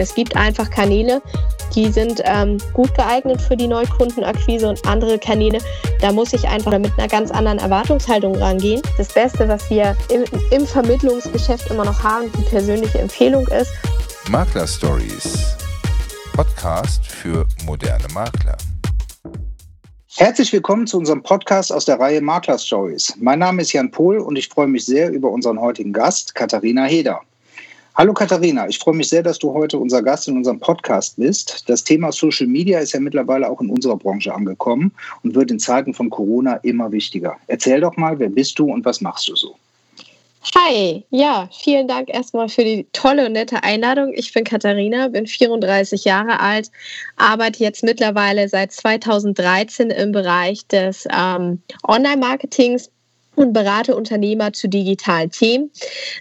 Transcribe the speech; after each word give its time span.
Es 0.00 0.14
gibt 0.14 0.34
einfach 0.34 0.70
Kanäle, 0.70 1.20
die 1.74 1.92
sind 1.92 2.22
ähm, 2.24 2.56
gut 2.72 2.94
geeignet 2.94 3.38
für 3.42 3.54
die 3.54 3.66
Neukundenakquise 3.66 4.66
und 4.66 4.86
andere 4.86 5.18
Kanäle, 5.18 5.58
da 6.00 6.10
muss 6.10 6.32
ich 6.32 6.48
einfach 6.48 6.78
mit 6.78 6.90
einer 6.96 7.06
ganz 7.06 7.30
anderen 7.30 7.58
Erwartungshaltung 7.58 8.34
rangehen. 8.36 8.80
Das 8.96 9.12
Beste, 9.12 9.46
was 9.46 9.68
wir 9.68 9.94
im, 10.08 10.24
im 10.52 10.66
Vermittlungsgeschäft 10.66 11.70
immer 11.70 11.84
noch 11.84 12.02
haben, 12.02 12.32
die 12.32 12.42
persönliche 12.44 12.98
Empfehlung 12.98 13.46
ist. 13.48 13.70
Makler 14.30 14.66
Stories. 14.66 15.54
Podcast 16.32 17.04
für 17.04 17.46
moderne 17.66 18.06
Makler. 18.14 18.56
Herzlich 20.16 20.50
willkommen 20.54 20.86
zu 20.86 20.96
unserem 20.96 21.22
Podcast 21.22 21.70
aus 21.70 21.84
der 21.84 22.00
Reihe 22.00 22.22
Makler 22.22 22.58
Stories. 22.58 23.14
Mein 23.18 23.40
Name 23.40 23.60
ist 23.60 23.74
Jan 23.74 23.90
Pohl 23.90 24.16
und 24.16 24.36
ich 24.36 24.48
freue 24.48 24.66
mich 24.66 24.86
sehr 24.86 25.10
über 25.10 25.30
unseren 25.30 25.60
heutigen 25.60 25.92
Gast, 25.92 26.34
Katharina 26.34 26.86
Heder. 26.86 27.20
Hallo 27.96 28.14
Katharina, 28.14 28.68
ich 28.68 28.78
freue 28.78 28.94
mich 28.94 29.08
sehr, 29.08 29.22
dass 29.22 29.38
du 29.38 29.52
heute 29.52 29.76
unser 29.76 30.00
Gast 30.02 30.28
in 30.28 30.36
unserem 30.36 30.60
Podcast 30.60 31.16
bist. 31.16 31.68
Das 31.68 31.82
Thema 31.82 32.12
Social 32.12 32.46
Media 32.46 32.78
ist 32.78 32.92
ja 32.92 33.00
mittlerweile 33.00 33.50
auch 33.50 33.60
in 33.60 33.68
unserer 33.68 33.96
Branche 33.96 34.32
angekommen 34.32 34.92
und 35.24 35.34
wird 35.34 35.50
in 35.50 35.58
Zeiten 35.58 35.92
von 35.92 36.08
Corona 36.08 36.54
immer 36.62 36.92
wichtiger. 36.92 37.36
Erzähl 37.48 37.80
doch 37.80 37.96
mal, 37.96 38.18
wer 38.20 38.28
bist 38.28 38.58
du 38.58 38.72
und 38.72 38.84
was 38.84 39.00
machst 39.00 39.28
du 39.28 39.34
so? 39.34 39.56
Hi, 40.54 41.04
ja, 41.10 41.48
vielen 41.52 41.86
Dank 41.86 42.08
erstmal 42.08 42.48
für 42.48 42.64
die 42.64 42.86
tolle 42.92 43.26
und 43.26 43.32
nette 43.32 43.62
Einladung. 43.62 44.12
Ich 44.14 44.32
bin 44.32 44.44
Katharina, 44.44 45.08
bin 45.08 45.26
34 45.26 46.04
Jahre 46.04 46.40
alt, 46.40 46.70
arbeite 47.16 47.62
jetzt 47.62 47.82
mittlerweile 47.82 48.48
seit 48.48 48.72
2013 48.72 49.90
im 49.90 50.12
Bereich 50.12 50.66
des 50.68 51.06
ähm, 51.12 51.60
Online-Marketings 51.86 52.90
und 53.36 53.52
berate 53.52 53.94
Unternehmer 53.94 54.52
zu 54.52 54.68
digitalen 54.68 55.30
Themen. 55.30 55.70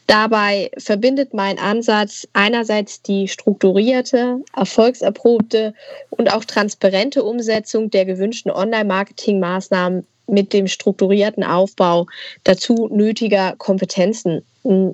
Dabei 0.07 0.71
verbindet 0.77 1.33
mein 1.33 1.59
Ansatz 1.59 2.27
einerseits 2.33 3.01
die 3.01 3.27
strukturierte, 3.27 4.41
erfolgserprobte 4.55 5.73
und 6.11 6.31
auch 6.33 6.45
transparente 6.45 7.23
Umsetzung 7.23 7.89
der 7.89 8.05
gewünschten 8.05 8.51
Online-Marketing-Maßnahmen 8.51 10.05
mit 10.27 10.53
dem 10.53 10.67
strukturierten 10.67 11.43
Aufbau 11.43 12.05
dazu 12.43 12.87
nötiger 12.91 13.55
Kompetenzen. 13.57 14.43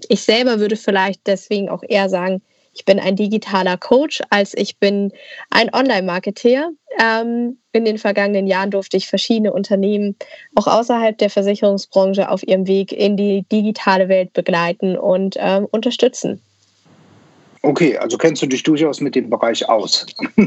Ich 0.08 0.22
selber 0.22 0.60
würde 0.60 0.78
vielleicht 0.78 1.28
deswegen 1.28 1.70
auch 1.70 1.84
eher 1.88 2.10
sagen, 2.10 2.42
ich 2.76 2.84
bin 2.84 3.00
ein 3.00 3.16
digitaler 3.16 3.78
Coach, 3.78 4.22
als 4.30 4.54
ich 4.54 4.78
bin 4.78 5.14
ein 5.50 5.74
Online-Marketeer. 5.74 6.72
Ähm, 7.02 7.58
in 7.72 7.86
den 7.86 7.98
vergangenen 7.98 8.48
Jahren 8.48 8.70
durfte 8.70 8.98
ich 8.98 9.08
verschiedene 9.08 9.54
Unternehmen 9.54 10.18
auch 10.56 10.68
außerhalb 10.68 11.18
der 11.18 11.30
Versicherungsbranche 11.30 12.30
auf 12.30 12.46
ihrem 12.46 12.68
Weg 12.68 12.92
in 12.92 13.16
die 13.16 13.46
digitale 13.50 14.10
Welt 14.10 14.34
begleiten 14.34 14.98
und 14.98 15.38
ähm, 15.40 15.68
unterstützen. 15.72 16.42
Okay, 17.62 17.98
also 17.98 18.18
kennst 18.18 18.42
du 18.42 18.46
dich 18.46 18.62
durchaus 18.62 19.00
mit 19.00 19.16
dem 19.16 19.30
Bereich 19.30 19.68
aus. 19.68 20.06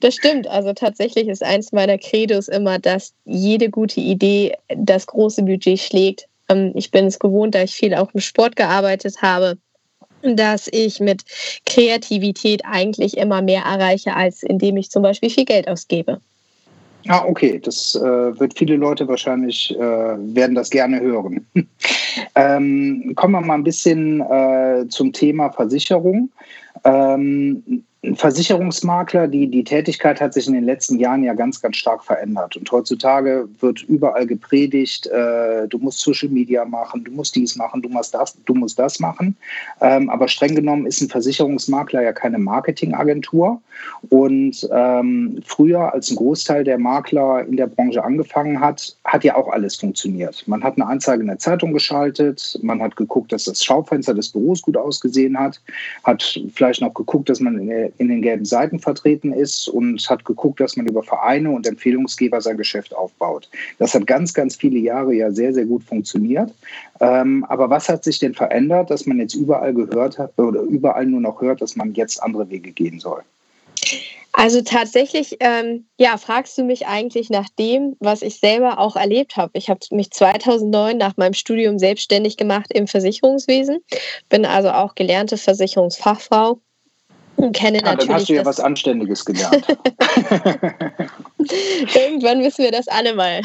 das 0.00 0.14
stimmt. 0.14 0.46
Also 0.46 0.72
tatsächlich 0.72 1.28
ist 1.28 1.42
eins 1.42 1.72
meiner 1.72 1.98
Credos 1.98 2.48
immer, 2.48 2.78
dass 2.78 3.12
jede 3.24 3.68
gute 3.68 4.00
Idee 4.00 4.54
das 4.68 5.06
große 5.06 5.42
Budget 5.42 5.80
schlägt. 5.80 6.28
Ähm, 6.48 6.72
ich 6.76 6.92
bin 6.92 7.06
es 7.06 7.18
gewohnt, 7.18 7.56
da 7.56 7.64
ich 7.64 7.74
viel 7.74 7.94
auch 7.94 8.14
im 8.14 8.20
Sport 8.20 8.56
gearbeitet 8.56 9.20
habe, 9.20 9.58
dass 10.22 10.68
ich 10.70 11.00
mit 11.00 11.22
Kreativität 11.66 12.62
eigentlich 12.64 13.16
immer 13.16 13.42
mehr 13.42 13.62
erreiche, 13.62 14.14
als 14.14 14.42
indem 14.42 14.76
ich 14.76 14.90
zum 14.90 15.02
Beispiel 15.02 15.30
viel 15.30 15.44
Geld 15.44 15.68
ausgebe. 15.68 16.20
Ah, 17.08 17.24
okay. 17.26 17.60
Das 17.62 17.94
äh, 17.96 18.00
wird 18.00 18.56
viele 18.56 18.76
Leute 18.76 19.08
wahrscheinlich, 19.08 19.74
äh, 19.74 19.78
werden 19.80 20.54
das 20.54 20.70
gerne 20.70 21.00
hören. 21.00 21.46
ähm, 22.34 23.12
kommen 23.16 23.34
wir 23.34 23.40
mal 23.40 23.54
ein 23.54 23.64
bisschen 23.64 24.20
äh, 24.20 24.86
zum 24.88 25.12
Thema 25.12 25.50
Versicherung. 25.50 26.30
Ähm, 26.84 27.84
Versicherungsmakler, 28.14 29.28
die, 29.28 29.46
die 29.46 29.62
Tätigkeit 29.62 30.20
hat 30.20 30.34
sich 30.34 30.48
in 30.48 30.54
den 30.54 30.64
letzten 30.64 30.98
Jahren 30.98 31.22
ja 31.22 31.34
ganz, 31.34 31.62
ganz 31.62 31.76
stark 31.76 32.02
verändert. 32.02 32.56
Und 32.56 32.70
heutzutage 32.72 33.48
wird 33.60 33.82
überall 33.82 34.26
gepredigt, 34.26 35.06
äh, 35.06 35.68
du 35.68 35.78
musst 35.78 36.00
Social 36.00 36.28
Media 36.28 36.64
machen, 36.64 37.04
du 37.04 37.12
musst 37.12 37.36
dies 37.36 37.54
machen, 37.54 37.80
du 37.80 37.88
musst 37.88 38.12
das, 38.12 38.36
du 38.44 38.54
musst 38.54 38.76
das 38.76 38.98
machen. 38.98 39.36
Ähm, 39.80 40.10
aber 40.10 40.26
streng 40.26 40.56
genommen 40.56 40.84
ist 40.86 41.00
ein 41.00 41.08
Versicherungsmakler 41.08 42.02
ja 42.02 42.12
keine 42.12 42.38
Marketingagentur. 42.38 43.62
Und 44.08 44.68
ähm, 44.72 45.40
früher, 45.44 45.94
als 45.94 46.10
ein 46.10 46.16
Großteil 46.16 46.64
der 46.64 46.78
Makler 46.78 47.46
in 47.46 47.56
der 47.56 47.68
Branche 47.68 48.02
angefangen 48.02 48.58
hat, 48.58 48.96
hat 49.04 49.22
ja 49.22 49.36
auch 49.36 49.48
alles 49.48 49.76
funktioniert. 49.76 50.42
Man 50.48 50.64
hat 50.64 50.74
eine 50.76 50.86
Anzeige 50.86 51.22
in 51.22 51.28
der 51.28 51.38
Zeitung 51.38 51.72
geschaltet, 51.72 52.58
man 52.62 52.82
hat 52.82 52.96
geguckt, 52.96 53.30
dass 53.30 53.44
das 53.44 53.62
Schaufenster 53.62 54.12
des 54.12 54.30
Büros 54.30 54.62
gut 54.62 54.76
ausgesehen 54.76 55.38
hat, 55.38 55.60
hat 56.02 56.40
vielleicht 56.52 56.80
noch 56.80 56.94
geguckt, 56.94 57.28
dass 57.28 57.38
man 57.38 57.58
in 57.60 57.68
der 57.68 57.91
in 57.98 58.08
den 58.08 58.22
gelben 58.22 58.44
Seiten 58.44 58.78
vertreten 58.78 59.32
ist 59.32 59.68
und 59.68 59.98
hat 60.08 60.24
geguckt, 60.24 60.60
dass 60.60 60.76
man 60.76 60.86
über 60.86 61.02
Vereine 61.02 61.50
und 61.50 61.66
Empfehlungsgeber 61.66 62.40
sein 62.40 62.56
Geschäft 62.56 62.94
aufbaut. 62.94 63.48
Das 63.78 63.94
hat 63.94 64.06
ganz, 64.06 64.34
ganz 64.34 64.56
viele 64.56 64.78
Jahre 64.78 65.14
ja 65.14 65.30
sehr, 65.30 65.52
sehr 65.52 65.66
gut 65.66 65.84
funktioniert. 65.84 66.52
Ähm, 67.00 67.44
aber 67.48 67.70
was 67.70 67.88
hat 67.88 68.04
sich 68.04 68.18
denn 68.18 68.34
verändert, 68.34 68.90
dass 68.90 69.06
man 69.06 69.18
jetzt 69.18 69.34
überall 69.34 69.74
gehört 69.74 70.18
hat 70.18 70.38
oder 70.38 70.62
überall 70.62 71.06
nur 71.06 71.20
noch 71.20 71.40
hört, 71.40 71.62
dass 71.62 71.76
man 71.76 71.94
jetzt 71.94 72.22
andere 72.22 72.48
Wege 72.50 72.72
gehen 72.72 72.98
soll? 73.00 73.22
Also 74.34 74.62
tatsächlich, 74.62 75.36
ähm, 75.40 75.86
ja, 75.98 76.16
fragst 76.16 76.56
du 76.56 76.64
mich 76.64 76.86
eigentlich 76.86 77.28
nach 77.28 77.48
dem, 77.58 77.96
was 78.00 78.22
ich 78.22 78.40
selber 78.40 78.78
auch 78.78 78.96
erlebt 78.96 79.36
habe. 79.36 79.50
Ich 79.54 79.68
habe 79.68 79.80
mich 79.90 80.10
2009 80.10 80.96
nach 80.96 81.18
meinem 81.18 81.34
Studium 81.34 81.78
selbstständig 81.78 82.38
gemacht 82.38 82.72
im 82.72 82.86
Versicherungswesen, 82.86 83.80
bin 84.30 84.46
also 84.46 84.70
auch 84.70 84.94
gelernte 84.94 85.36
Versicherungsfachfrau 85.36 86.60
kenne 87.52 87.78
ja, 87.78 87.84
natürlich. 87.84 88.06
Dann 88.06 88.16
hast 88.16 88.28
du 88.28 88.34
ja 88.34 88.44
was 88.44 88.60
Anständiges 88.60 89.24
gelernt. 89.24 89.66
Irgendwann 91.94 92.40
müssen 92.40 92.62
wir 92.62 92.70
das 92.70 92.88
alle 92.88 93.14
mal. 93.14 93.40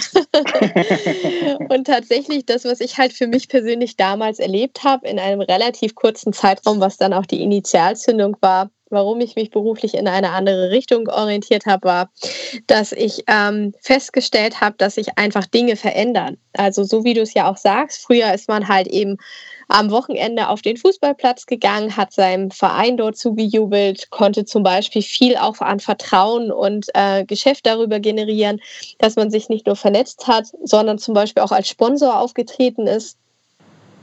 und 1.69 1.87
tatsächlich, 1.87 2.45
das, 2.45 2.65
was 2.65 2.79
ich 2.79 2.97
halt 2.97 3.13
für 3.13 3.27
mich 3.27 3.49
persönlich 3.49 3.97
damals 3.97 4.39
erlebt 4.39 4.83
habe, 4.83 5.07
in 5.07 5.19
einem 5.19 5.41
relativ 5.41 5.95
kurzen 5.95 6.33
Zeitraum, 6.33 6.79
was 6.79 6.97
dann 6.97 7.13
auch 7.13 7.25
die 7.25 7.41
Initialzündung 7.41 8.37
war, 8.41 8.69
warum 8.89 9.19
ich 9.21 9.35
mich 9.35 9.49
beruflich 9.49 9.95
in 9.95 10.07
eine 10.07 10.31
andere 10.31 10.69
Richtung 10.69 11.07
orientiert 11.07 11.65
habe, 11.65 11.87
war, 11.87 12.09
dass 12.67 12.91
ich 12.91 13.23
ähm, 13.27 13.73
festgestellt 13.81 14.61
habe, 14.61 14.75
dass 14.77 14.95
sich 14.95 15.17
einfach 15.17 15.45
Dinge 15.45 15.75
verändern. 15.75 16.37
Also 16.53 16.83
so 16.83 17.03
wie 17.03 17.13
du 17.13 17.21
es 17.21 17.33
ja 17.33 17.49
auch 17.49 17.57
sagst, 17.57 18.01
früher 18.01 18.33
ist 18.33 18.47
man 18.47 18.67
halt 18.67 18.87
eben 18.87 19.17
am 19.67 19.91
Wochenende 19.91 20.49
auf 20.49 20.61
den 20.61 20.77
Fußballplatz 20.77 21.45
gegangen, 21.45 21.97
hat 21.97 22.13
seinem 22.13 22.51
Verein 22.51 22.97
dort 22.97 23.17
zugejubelt, 23.17 24.09
konnte 24.09 24.45
zum 24.45 24.63
Beispiel 24.63 25.01
viel 25.01 25.37
auch 25.37 25.59
an 25.59 25.79
Vertrauen 25.79 26.51
und 26.51 26.87
äh, 26.93 27.25
Geschäft 27.25 27.65
darüber 27.65 27.99
generieren, 27.99 28.61
dass 28.99 29.15
man 29.15 29.29
sich 29.29 29.49
nicht 29.49 29.65
nur 29.65 29.75
vernetzt 29.75 30.27
hat, 30.27 30.47
sondern 30.63 30.97
zum 30.97 31.13
Beispiel 31.13 31.43
auch 31.43 31.51
als 31.51 31.67
Sponsor 31.67 32.19
aufgetreten 32.19 32.87
ist 32.87 33.17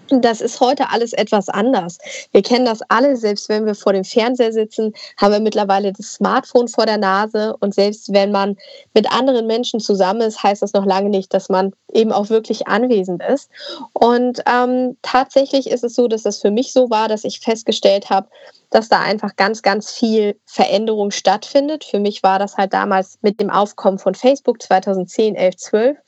das 0.09 0.41
ist 0.41 0.61
heute 0.61 0.91
alles 0.91 1.13
etwas 1.13 1.49
anders. 1.49 1.99
Wir 2.33 2.43
kennen 2.43 2.65
das 2.65 2.81
alle, 2.89 3.17
selbst 3.17 3.49
wenn 3.49 3.67
wir 3.67 3.75
vor 3.75 3.93
dem 3.93 4.05
Fernseher 4.05 4.53
sitzen, 4.53 4.93
haben 5.17 5.33
wir 5.33 5.41
mittlerweile 5.41 5.93
das 5.93 6.15
Smartphone 6.15 6.69
vor 6.69 6.87
der 6.87 6.99
Nase. 6.99 7.57
Und 7.61 7.75
selbst 7.75 8.13
wenn 8.13 8.31
man 8.31 8.57
mit 8.93 9.11
anderen 9.11 9.47
Menschen 9.47 9.81
zusammen 9.81 10.21
ist, 10.21 10.43
heißt 10.43 10.63
das 10.63 10.73
noch 10.73 10.85
lange 10.85 11.09
nicht, 11.09 11.33
dass 11.33 11.49
man 11.49 11.73
eben 11.93 12.13
auch 12.13 12.29
wirklich 12.29 12.67
anwesend 12.67 13.23
ist. 13.23 13.51
Und 13.93 14.43
ähm, 14.47 14.97
tatsächlich 15.03 15.71
ist 15.71 15.85
es 15.85 15.95
so, 15.95 16.09
dass 16.09 16.23
das 16.23 16.41
für 16.41 16.51
mich 16.51 16.73
so 16.73 16.91
war, 16.91 17.09
dass 17.09 17.25
ich 17.25 17.41
festgestellt 17.41 18.11
habe, 18.11 18.29
dass 18.71 18.89
da 18.89 19.01
einfach 19.01 19.37
ganz, 19.37 19.63
ganz 19.63 19.93
viel 19.93 20.37
Veränderung 20.47 21.11
stattfindet. 21.11 21.85
Für 21.85 22.01
mich 22.01 22.23
war 22.23 22.39
das 22.39 22.57
halt 22.57 22.73
damals 22.73 23.19
mit 23.23 23.41
dem 23.41 23.51
Aufkommen 23.51 23.99
von 23.99 24.15
Facebook 24.15 24.61
2010, 24.61 25.37
11, 25.37 25.57
12 25.57 25.99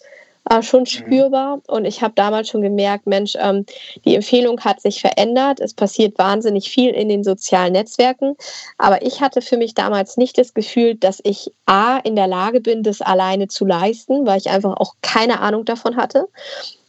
äh, 0.48 0.62
schon 0.62 0.80
mhm. 0.80 0.86
spürbar. 0.86 1.60
Und 1.66 1.84
ich 1.84 2.02
habe 2.02 2.14
damals 2.14 2.48
schon 2.48 2.62
gemerkt, 2.62 3.06
Mensch, 3.06 3.34
ähm, 3.38 3.66
die 4.04 4.14
Empfehlung 4.14 4.60
hat 4.60 4.80
sich 4.80 5.00
verändert. 5.00 5.60
Es 5.60 5.74
passiert 5.74 6.18
wahnsinnig 6.18 6.70
viel 6.70 6.90
in 6.90 7.08
den 7.08 7.24
sozialen 7.24 7.72
Netzwerken. 7.72 8.36
Aber 8.78 9.02
ich 9.02 9.20
hatte 9.20 9.42
für 9.42 9.56
mich 9.56 9.74
damals 9.74 10.16
nicht 10.16 10.38
das 10.38 10.54
Gefühl, 10.54 10.94
dass 10.94 11.20
ich 11.24 11.52
A 11.66 11.98
in 11.98 12.16
der 12.16 12.28
Lage 12.28 12.60
bin, 12.60 12.82
das 12.82 13.02
alleine 13.02 13.48
zu 13.48 13.66
leisten, 13.66 14.26
weil 14.26 14.38
ich 14.38 14.48
einfach 14.48 14.76
auch 14.76 14.94
keine 15.02 15.40
Ahnung 15.40 15.64
davon 15.64 15.96
hatte. 15.96 16.28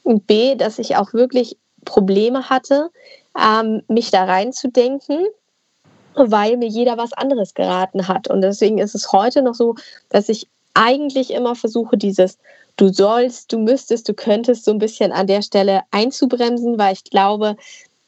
Und 0.04 0.28
B, 0.28 0.56
dass 0.56 0.80
ich 0.80 0.96
auch 0.96 1.14
wirklich 1.14 1.58
Probleme 1.84 2.50
hatte, 2.50 2.90
ähm, 3.38 3.82
mich 3.88 4.12
da 4.12 4.26
reinzudenken 4.26 5.26
weil 6.20 6.58
mir 6.58 6.68
jeder 6.68 6.98
was 6.98 7.14
anderes 7.14 7.54
geraten 7.54 8.08
hat. 8.08 8.28
Und 8.28 8.42
deswegen 8.42 8.80
ist 8.80 8.96
es 8.96 9.12
heute 9.12 9.44
noch 9.44 9.54
so, 9.54 9.76
dass 10.10 10.30
ich 10.30 10.48
eigentlich 10.78 11.32
immer 11.32 11.56
versuche, 11.56 11.98
dieses 11.98 12.38
du 12.78 12.90
sollst, 12.90 13.52
du 13.52 13.58
müsstest, 13.58 14.08
du 14.08 14.14
könntest 14.14 14.64
so 14.66 14.72
ein 14.72 14.78
bisschen 14.78 15.12
an 15.12 15.28
der 15.28 15.42
Stelle 15.42 15.82
einzubremsen, 15.92 16.78
weil 16.78 16.94
ich 16.94 17.04
glaube, 17.04 17.58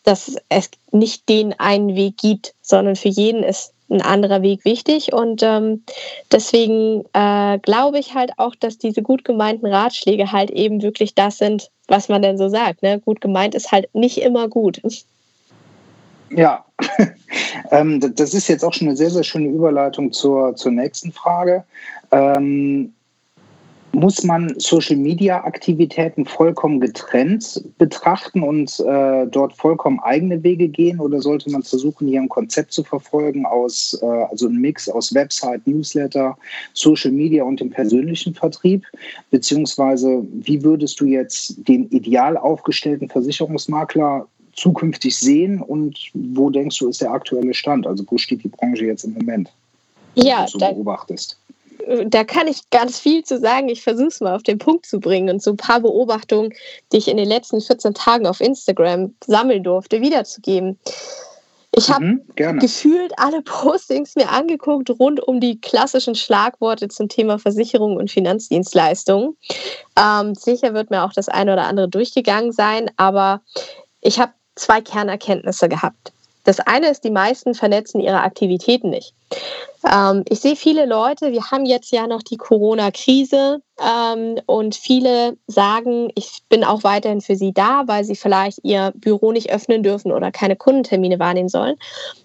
dass 0.03 0.35
es 0.47 0.69
nicht 0.91 1.27
den 1.27 1.59
einen 1.59 1.95
Weg 1.95 2.17
gibt, 2.17 2.53
sondern 2.61 2.95
für 2.95 3.09
jeden 3.09 3.43
ist 3.43 3.73
ein 3.89 4.01
anderer 4.01 4.43
Weg 4.43 4.65
wichtig. 4.65 5.11
Und 5.13 5.41
ähm, 5.41 5.83
deswegen 6.31 7.03
äh, 7.13 7.57
glaube 7.59 7.97
ich 7.97 8.13
halt 8.13 8.33
auch, 8.37 8.55
dass 8.55 8.77
diese 8.77 9.01
gut 9.01 9.25
gemeinten 9.25 9.65
Ratschläge 9.65 10.31
halt 10.31 10.51
eben 10.51 10.83
wirklich 10.83 11.15
das 11.15 11.39
sind, 11.39 11.71
was 11.87 12.07
man 12.07 12.21
denn 12.21 12.37
so 12.37 12.49
sagt. 12.49 12.83
Ne? 12.83 12.99
Gut 12.99 13.19
gemeint 13.19 13.55
ist 13.55 13.71
halt 13.71 13.93
nicht 13.95 14.19
immer 14.19 14.47
gut. 14.47 14.79
Ja, 16.29 16.65
Ähm, 17.71 18.15
das 18.15 18.33
ist 18.33 18.47
jetzt 18.47 18.63
auch 18.63 18.73
schon 18.73 18.87
eine 18.87 18.97
sehr, 18.97 19.09
sehr 19.09 19.23
schöne 19.23 19.47
Überleitung 19.47 20.11
zur, 20.11 20.55
zur 20.55 20.71
nächsten 20.71 21.11
Frage. 21.11 21.63
Ähm, 22.11 22.93
muss 23.91 24.23
man 24.23 24.53
Social-Media-Aktivitäten 24.57 26.25
vollkommen 26.25 26.79
getrennt 26.79 27.63
betrachten 27.77 28.43
und 28.43 28.79
äh, 28.79 29.27
dort 29.27 29.53
vollkommen 29.53 29.99
eigene 29.99 30.43
Wege 30.43 30.67
gehen 30.67 30.99
oder 30.99 31.21
sollte 31.21 31.49
man 31.49 31.63
versuchen, 31.63 32.07
hier 32.07 32.21
ein 32.21 32.29
Konzept 32.29 32.71
zu 32.71 32.83
verfolgen 32.83 33.45
aus, 33.45 33.97
äh, 34.01 34.05
also 34.05 34.47
ein 34.47 34.57
Mix 34.57 34.87
aus 34.89 35.13
Website, 35.13 35.65
Newsletter, 35.65 36.37
Social 36.73 37.11
Media 37.11 37.43
und 37.43 37.59
dem 37.59 37.69
persönlichen 37.71 38.33
Vertrieb? 38.33 38.85
Beziehungsweise 39.31 40.25
wie 40.31 40.63
würdest 40.63 40.99
du 40.99 41.05
jetzt 41.05 41.55
den 41.67 41.89
ideal 41.89 42.37
aufgestellten 42.37 43.09
Versicherungsmakler 43.09 44.27
zukünftig 44.53 45.17
sehen 45.17 45.61
und 45.61 45.97
wo 46.13 46.49
denkst 46.49 46.77
du 46.79 46.89
ist 46.89 47.01
der 47.01 47.11
aktuelle 47.11 47.53
Stand? 47.53 47.87
Also 47.87 48.03
wo 48.07 48.17
steht 48.17 48.43
die 48.43 48.49
Branche 48.49 48.85
jetzt 48.85 49.03
im 49.03 49.13
Moment? 49.13 49.51
Ja, 50.15 50.45
du 50.45 50.51
so 50.51 50.59
beobachtest 50.59 51.39
da 52.05 52.23
kann 52.23 52.47
ich 52.47 52.69
ganz 52.69 52.99
viel 52.99 53.23
zu 53.23 53.39
sagen. 53.39 53.69
Ich 53.69 53.81
versuche 53.81 54.07
es 54.07 54.21
mal 54.21 54.35
auf 54.35 54.43
den 54.43 54.57
Punkt 54.57 54.85
zu 54.85 54.99
bringen 54.99 55.29
und 55.29 55.41
so 55.41 55.51
ein 55.51 55.57
paar 55.57 55.79
Beobachtungen, 55.79 56.53
die 56.91 56.97
ich 56.97 57.07
in 57.07 57.17
den 57.17 57.27
letzten 57.27 57.61
14 57.61 57.93
Tagen 57.93 58.27
auf 58.27 58.41
Instagram 58.41 59.15
sammeln 59.25 59.63
durfte, 59.63 60.01
wiederzugeben. 60.01 60.77
Ich 61.75 61.89
habe 61.89 62.05
mhm, 62.05 62.59
gefühlt 62.59 63.13
alle 63.17 63.41
Postings 63.43 64.15
mir 64.15 64.29
angeguckt 64.29 64.89
rund 64.89 65.19
um 65.19 65.39
die 65.39 65.59
klassischen 65.61 66.15
Schlagworte 66.15 66.87
zum 66.89 67.09
Thema 67.09 67.39
Versicherung 67.39 67.97
und 67.97 68.11
Finanzdienstleistungen. 68.11 69.37
Ähm, 69.97 70.35
sicher 70.35 70.73
wird 70.73 70.89
mir 70.89 71.03
auch 71.03 71.13
das 71.13 71.29
eine 71.29 71.53
oder 71.53 71.65
andere 71.65 71.87
durchgegangen 71.89 72.51
sein, 72.51 72.91
aber 72.97 73.41
ich 74.01 74.19
habe 74.19 74.33
zwei 74.55 74.81
Kernerkenntnisse 74.81 75.69
gehabt. 75.69 76.11
Das 76.49 76.59
eine 76.59 76.89
ist, 76.89 77.03
die 77.03 77.11
meisten 77.11 77.53
vernetzen 77.53 78.01
ihre 78.01 78.21
Aktivitäten 78.21 78.89
nicht. 78.89 79.13
Ähm, 79.87 80.25
ich 80.29 80.39
sehe 80.39 80.55
viele 80.55 80.87
Leute, 80.87 81.31
wir 81.31 81.51
haben 81.51 81.67
jetzt 81.67 81.91
ja 81.91 82.07
noch 82.07 82.23
die 82.23 82.37
Corona-Krise 82.37 83.61
ähm, 83.79 84.39
und 84.47 84.73
viele 84.73 85.37
sagen, 85.45 86.09
ich 86.15 86.39
bin 86.49 86.63
auch 86.63 86.83
weiterhin 86.83 87.21
für 87.21 87.35
sie 87.35 87.53
da, 87.53 87.83
weil 87.85 88.03
sie 88.03 88.15
vielleicht 88.15 88.61
ihr 88.63 88.93
Büro 88.95 89.31
nicht 89.31 89.51
öffnen 89.51 89.83
dürfen 89.83 90.11
oder 90.11 90.31
keine 90.31 90.55
Kundentermine 90.55 91.19
wahrnehmen 91.19 91.49
sollen 91.49 91.75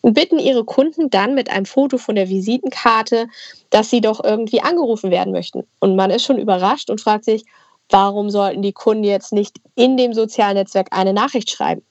und 0.01 0.15
bitten 0.15 0.39
ihre 0.39 0.65
Kunden 0.65 1.11
dann 1.11 1.35
mit 1.35 1.51
einem 1.51 1.67
Foto 1.67 1.99
von 1.99 2.15
der 2.15 2.31
Visitenkarte, 2.31 3.27
dass 3.69 3.91
sie 3.91 4.01
doch 4.01 4.25
irgendwie 4.25 4.63
angerufen 4.63 5.11
werden 5.11 5.35
möchten. 5.35 5.67
Und 5.81 5.97
man 5.97 6.09
ist 6.09 6.25
schon 6.25 6.39
überrascht 6.39 6.89
und 6.89 7.03
fragt 7.03 7.27
sich, 7.27 7.45
warum 7.91 8.31
sollten 8.31 8.63
die 8.63 8.73
Kunden 8.73 9.05
jetzt 9.05 9.35
nicht 9.35 9.59
in 9.75 9.99
dem 9.99 10.15
sozialen 10.15 10.57
Netzwerk 10.57 10.89
eine 10.93 11.13
Nachricht 11.13 11.51
schreiben? 11.51 11.83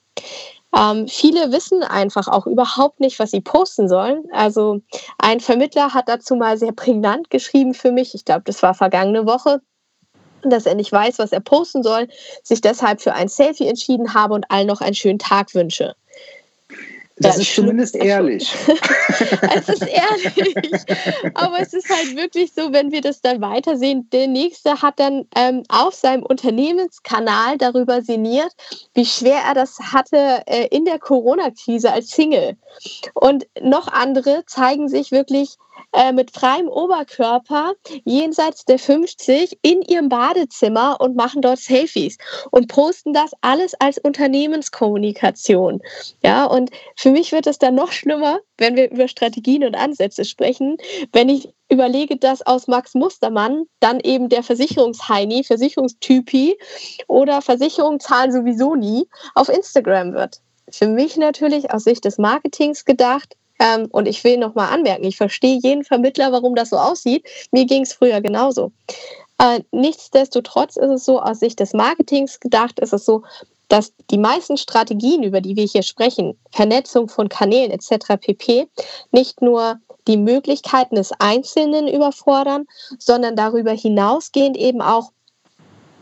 Ähm, 0.76 1.06
viele 1.08 1.52
wissen 1.52 1.82
einfach 1.82 2.28
auch 2.28 2.46
überhaupt 2.46 3.00
nicht, 3.00 3.18
was 3.18 3.30
sie 3.30 3.40
posten 3.40 3.88
sollen. 3.88 4.24
Also 4.32 4.80
ein 5.18 5.40
Vermittler 5.40 5.94
hat 5.94 6.08
dazu 6.08 6.36
mal 6.36 6.58
sehr 6.58 6.72
prägnant 6.72 7.30
geschrieben 7.30 7.74
für 7.74 7.92
mich. 7.92 8.14
Ich 8.14 8.24
glaube, 8.24 8.42
das 8.44 8.62
war 8.62 8.74
vergangene 8.74 9.26
Woche 9.26 9.60
dass 10.50 10.66
er 10.66 10.74
nicht 10.74 10.92
weiß, 10.92 11.18
was 11.18 11.32
er 11.32 11.40
posten 11.40 11.82
soll, 11.82 12.08
sich 12.42 12.60
deshalb 12.60 13.00
für 13.00 13.14
ein 13.14 13.28
Selfie 13.28 13.66
entschieden 13.66 14.14
habe 14.14 14.34
und 14.34 14.50
allen 14.50 14.66
noch 14.66 14.80
einen 14.80 14.94
schönen 14.94 15.18
Tag 15.18 15.54
wünsche. 15.54 15.94
Das, 17.16 17.38
ist 17.38 17.54
zumindest 17.54 17.94
ehrlich. 17.94 18.52
es 19.56 19.68
ist 19.68 19.86
ehrlich. 19.86 20.54
Aber 21.34 21.60
es 21.60 21.72
ist 21.72 21.88
halt 21.88 22.16
wirklich 22.16 22.52
so, 22.52 22.72
wenn 22.72 22.90
wir 22.90 23.02
das 23.02 23.20
dann 23.20 23.40
weitersehen, 23.40 24.10
der 24.10 24.26
Nächste 24.26 24.82
hat 24.82 24.98
dann 24.98 25.26
ähm, 25.36 25.62
auf 25.68 25.94
seinem 25.94 26.24
Unternehmenskanal 26.24 27.56
darüber 27.56 28.02
sinniert, 28.02 28.52
wie 28.94 29.06
schwer 29.06 29.42
er 29.46 29.54
das 29.54 29.78
hatte 29.78 30.42
äh, 30.46 30.66
in 30.68 30.84
der 30.84 30.98
Corona-Krise 30.98 31.92
als 31.92 32.08
Single. 32.10 32.56
Und 33.14 33.46
noch 33.60 33.86
andere 33.86 34.44
zeigen 34.46 34.88
sich 34.88 35.12
wirklich 35.12 35.56
äh, 35.92 36.12
mit 36.12 36.30
freiem 36.30 36.68
Oberkörper 36.68 37.74
jenseits 38.04 38.64
der 38.64 38.78
50 38.78 39.58
in 39.62 39.82
ihrem 39.82 40.08
Badezimmer 40.08 41.00
und 41.00 41.16
machen 41.16 41.42
dort 41.42 41.58
Selfies 41.58 42.18
und 42.50 42.68
posten 42.68 43.12
das 43.12 43.32
alles 43.40 43.74
als 43.80 43.98
Unternehmenskommunikation. 43.98 45.80
Ja, 46.22 46.46
und 46.46 46.70
für 46.96 47.10
mich 47.10 47.32
wird 47.32 47.46
es 47.46 47.58
dann 47.58 47.74
noch 47.74 47.92
schlimmer, 47.92 48.40
wenn 48.58 48.76
wir 48.76 48.90
über 48.90 49.08
Strategien 49.08 49.64
und 49.64 49.74
Ansätze 49.74 50.24
sprechen, 50.24 50.76
wenn 51.12 51.28
ich 51.28 51.48
überlege, 51.70 52.16
dass 52.16 52.42
aus 52.42 52.66
Max 52.66 52.94
Mustermann 52.94 53.64
dann 53.80 54.00
eben 54.00 54.28
der 54.28 54.42
Versicherungsheini, 54.42 55.44
Versicherungstypi 55.44 56.56
oder 57.08 57.42
Versicherungen 57.42 58.00
zahlen 58.00 58.32
sowieso 58.32 58.74
nie 58.74 59.06
auf 59.34 59.48
Instagram 59.48 60.12
wird. 60.12 60.40
Für 60.70 60.86
mich 60.86 61.16
natürlich 61.16 61.70
aus 61.72 61.84
Sicht 61.84 62.04
des 62.04 62.18
Marketings 62.18 62.84
gedacht, 62.84 63.36
ähm, 63.64 63.88
und 63.90 64.06
ich 64.06 64.22
will 64.24 64.36
nochmal 64.36 64.72
anmerken, 64.72 65.04
ich 65.04 65.16
verstehe 65.16 65.58
jeden 65.62 65.84
Vermittler, 65.84 66.32
warum 66.32 66.54
das 66.54 66.70
so 66.70 66.76
aussieht. 66.76 67.26
Mir 67.50 67.64
ging 67.64 67.82
es 67.82 67.94
früher 67.94 68.20
genauso. 68.20 68.72
Äh, 69.38 69.60
nichtsdestotrotz 69.72 70.76
ist 70.76 70.90
es 70.90 71.04
so, 71.04 71.20
aus 71.20 71.40
Sicht 71.40 71.60
des 71.60 71.72
Marketings 71.72 72.40
gedacht, 72.40 72.78
ist 72.78 72.92
es 72.92 73.04
so, 73.04 73.22
dass 73.68 73.94
die 74.10 74.18
meisten 74.18 74.58
Strategien, 74.58 75.22
über 75.22 75.40
die 75.40 75.56
wir 75.56 75.64
hier 75.64 75.82
sprechen, 75.82 76.38
Vernetzung 76.52 77.08
von 77.08 77.28
Kanälen 77.28 77.70
etc. 77.70 78.18
pp, 78.20 78.68
nicht 79.10 79.40
nur 79.40 79.78
die 80.06 80.18
Möglichkeiten 80.18 80.96
des 80.96 81.12
Einzelnen 81.18 81.88
überfordern, 81.88 82.66
sondern 82.98 83.36
darüber 83.36 83.72
hinausgehend 83.72 84.58
eben 84.58 84.82
auch 84.82 85.10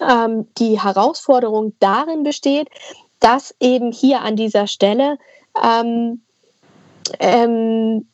ähm, 0.01 0.49
die 0.59 0.83
Herausforderung 0.83 1.75
darin 1.79 2.25
besteht, 2.25 2.69
dass 3.21 3.55
eben 3.61 3.93
hier 3.93 4.23
an 4.23 4.35
dieser 4.35 4.67
Stelle 4.67 5.17
ähm, 5.63 6.23
ähm, 7.21 8.07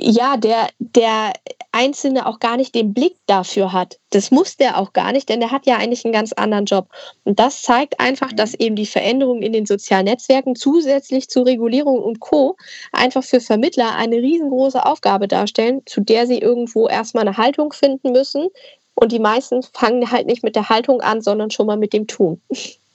ja, 0.00 0.36
der, 0.36 0.68
der 0.78 1.32
Einzelne 1.72 2.26
auch 2.26 2.40
gar 2.40 2.56
nicht 2.56 2.74
den 2.74 2.94
Blick 2.94 3.16
dafür 3.26 3.72
hat. 3.72 3.98
Das 4.10 4.30
muss 4.30 4.56
der 4.56 4.78
auch 4.78 4.92
gar 4.92 5.12
nicht, 5.12 5.28
denn 5.28 5.40
der 5.40 5.50
hat 5.50 5.66
ja 5.66 5.76
eigentlich 5.76 6.04
einen 6.04 6.14
ganz 6.14 6.32
anderen 6.32 6.64
Job. 6.64 6.88
Und 7.24 7.38
das 7.38 7.62
zeigt 7.62 8.00
einfach, 8.00 8.32
dass 8.32 8.54
eben 8.54 8.74
die 8.74 8.86
Veränderungen 8.86 9.42
in 9.42 9.52
den 9.52 9.66
sozialen 9.66 10.06
Netzwerken 10.06 10.56
zusätzlich 10.56 11.28
zu 11.28 11.42
Regulierung 11.42 12.02
und 12.02 12.20
Co. 12.20 12.56
einfach 12.92 13.22
für 13.22 13.40
Vermittler 13.40 13.94
eine 13.94 14.16
riesengroße 14.16 14.84
Aufgabe 14.84 15.28
darstellen, 15.28 15.82
zu 15.86 16.00
der 16.00 16.26
sie 16.26 16.38
irgendwo 16.38 16.88
erstmal 16.88 17.26
eine 17.26 17.36
Haltung 17.36 17.72
finden 17.72 18.12
müssen. 18.12 18.48
Und 18.94 19.12
die 19.12 19.20
meisten 19.20 19.62
fangen 19.62 20.10
halt 20.10 20.26
nicht 20.26 20.42
mit 20.42 20.56
der 20.56 20.70
Haltung 20.70 21.00
an, 21.00 21.20
sondern 21.20 21.50
schon 21.50 21.66
mal 21.66 21.76
mit 21.76 21.92
dem 21.92 22.06
Tun. 22.06 22.40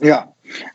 Ja, 0.00 0.32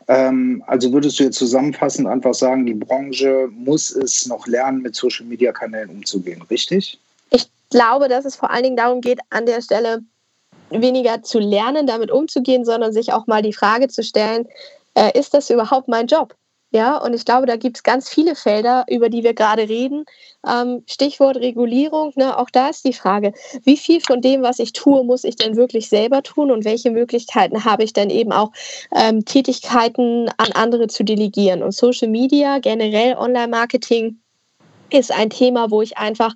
ähm, 0.08 0.62
also 0.66 0.92
würdest 0.92 1.18
du 1.18 1.24
jetzt 1.24 1.38
zusammenfassend 1.38 2.08
einfach 2.08 2.34
sagen, 2.34 2.66
die 2.66 2.74
Branche 2.74 3.48
muss 3.52 3.90
es 3.90 4.26
noch 4.26 4.46
lernen, 4.46 4.82
mit 4.82 4.94
Social-Media-Kanälen 4.94 5.90
umzugehen, 5.90 6.42
richtig? 6.50 6.98
Ich 7.30 7.48
glaube, 7.70 8.08
dass 8.08 8.24
es 8.24 8.36
vor 8.36 8.50
allen 8.50 8.64
Dingen 8.64 8.76
darum 8.76 9.00
geht, 9.00 9.20
an 9.30 9.46
der 9.46 9.62
Stelle 9.62 10.00
weniger 10.70 11.22
zu 11.22 11.38
lernen, 11.38 11.86
damit 11.86 12.10
umzugehen, 12.10 12.64
sondern 12.64 12.92
sich 12.92 13.12
auch 13.12 13.26
mal 13.26 13.42
die 13.42 13.52
Frage 13.52 13.88
zu 13.88 14.02
stellen, 14.02 14.46
äh, 14.94 15.16
ist 15.18 15.34
das 15.34 15.50
überhaupt 15.50 15.88
mein 15.88 16.06
Job? 16.06 16.34
Ja, 16.72 16.98
und 16.98 17.14
ich 17.14 17.24
glaube, 17.24 17.46
da 17.46 17.56
gibt 17.56 17.78
es 17.78 17.82
ganz 17.82 18.08
viele 18.08 18.36
Felder, 18.36 18.84
über 18.88 19.08
die 19.08 19.24
wir 19.24 19.34
gerade 19.34 19.68
reden. 19.68 20.04
Ähm, 20.46 20.84
Stichwort 20.86 21.36
Regulierung, 21.36 22.12
ne, 22.14 22.38
auch 22.38 22.48
da 22.48 22.68
ist 22.68 22.84
die 22.84 22.92
Frage, 22.92 23.32
wie 23.64 23.76
viel 23.76 24.00
von 24.00 24.20
dem, 24.20 24.42
was 24.42 24.60
ich 24.60 24.72
tue, 24.72 25.02
muss 25.04 25.24
ich 25.24 25.34
denn 25.34 25.56
wirklich 25.56 25.88
selber 25.88 26.22
tun 26.22 26.52
und 26.52 26.64
welche 26.64 26.92
Möglichkeiten 26.92 27.64
habe 27.64 27.82
ich 27.82 27.92
dann 27.92 28.08
eben 28.08 28.30
auch, 28.32 28.52
ähm, 28.94 29.24
Tätigkeiten 29.24 30.28
an 30.36 30.52
andere 30.52 30.86
zu 30.86 31.02
delegieren. 31.02 31.64
Und 31.64 31.72
Social 31.74 32.08
Media, 32.08 32.60
generell 32.60 33.16
Online-Marketing, 33.16 34.20
ist 34.92 35.12
ein 35.12 35.30
Thema, 35.30 35.70
wo 35.70 35.82
ich 35.82 35.98
einfach 35.98 36.34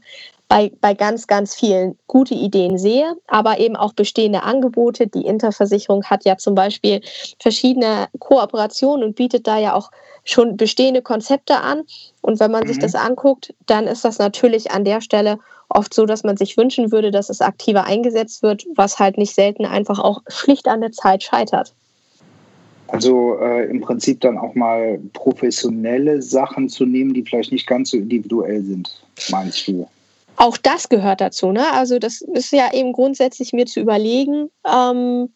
bei, 0.54 0.70
bei 0.80 0.94
ganz, 0.94 1.26
ganz 1.26 1.56
vielen 1.56 1.98
gute 2.06 2.34
Ideen 2.34 2.78
sehe, 2.78 3.16
aber 3.26 3.58
eben 3.58 3.74
auch 3.74 3.92
bestehende 3.92 4.44
Angebote. 4.44 5.08
Die 5.08 5.26
Interversicherung 5.26 6.04
hat 6.04 6.24
ja 6.24 6.36
zum 6.36 6.54
Beispiel 6.54 7.00
verschiedene 7.40 8.06
Kooperationen 8.20 9.02
und 9.02 9.16
bietet 9.16 9.48
da 9.48 9.58
ja 9.58 9.74
auch 9.74 9.90
schon 10.22 10.56
bestehende 10.56 11.02
Konzepte 11.02 11.56
an. 11.56 11.82
Und 12.22 12.38
wenn 12.38 12.52
man 12.52 12.62
mhm. 12.62 12.68
sich 12.68 12.78
das 12.78 12.94
anguckt, 12.94 13.52
dann 13.66 13.88
ist 13.88 14.04
das 14.04 14.20
natürlich 14.20 14.70
an 14.70 14.84
der 14.84 15.00
Stelle 15.00 15.40
oft 15.70 15.92
so, 15.92 16.06
dass 16.06 16.22
man 16.22 16.36
sich 16.36 16.56
wünschen 16.56 16.92
würde, 16.92 17.10
dass 17.10 17.30
es 17.30 17.40
aktiver 17.40 17.82
eingesetzt 17.82 18.44
wird, 18.44 18.64
was 18.76 19.00
halt 19.00 19.18
nicht 19.18 19.34
selten 19.34 19.66
einfach 19.66 19.98
auch 19.98 20.22
schlicht 20.28 20.68
an 20.68 20.82
der 20.82 20.92
Zeit 20.92 21.24
scheitert. 21.24 21.74
Also 22.86 23.38
äh, 23.40 23.68
im 23.68 23.80
Prinzip 23.80 24.20
dann 24.20 24.38
auch 24.38 24.54
mal 24.54 25.00
professionelle 25.14 26.22
Sachen 26.22 26.68
zu 26.68 26.86
nehmen, 26.86 27.12
die 27.12 27.24
vielleicht 27.24 27.50
nicht 27.50 27.66
ganz 27.66 27.90
so 27.90 27.96
individuell 27.96 28.62
sind, 28.62 29.04
meinst 29.30 29.66
du? 29.66 29.88
Auch 30.36 30.56
das 30.56 30.88
gehört 30.88 31.20
dazu. 31.20 31.52
Ne? 31.52 31.64
Also 31.72 31.98
das 31.98 32.20
ist 32.20 32.52
ja 32.52 32.72
eben 32.72 32.92
grundsätzlich 32.92 33.52
mir 33.52 33.66
zu 33.66 33.80
überlegen, 33.80 34.50
ähm, 34.66 35.30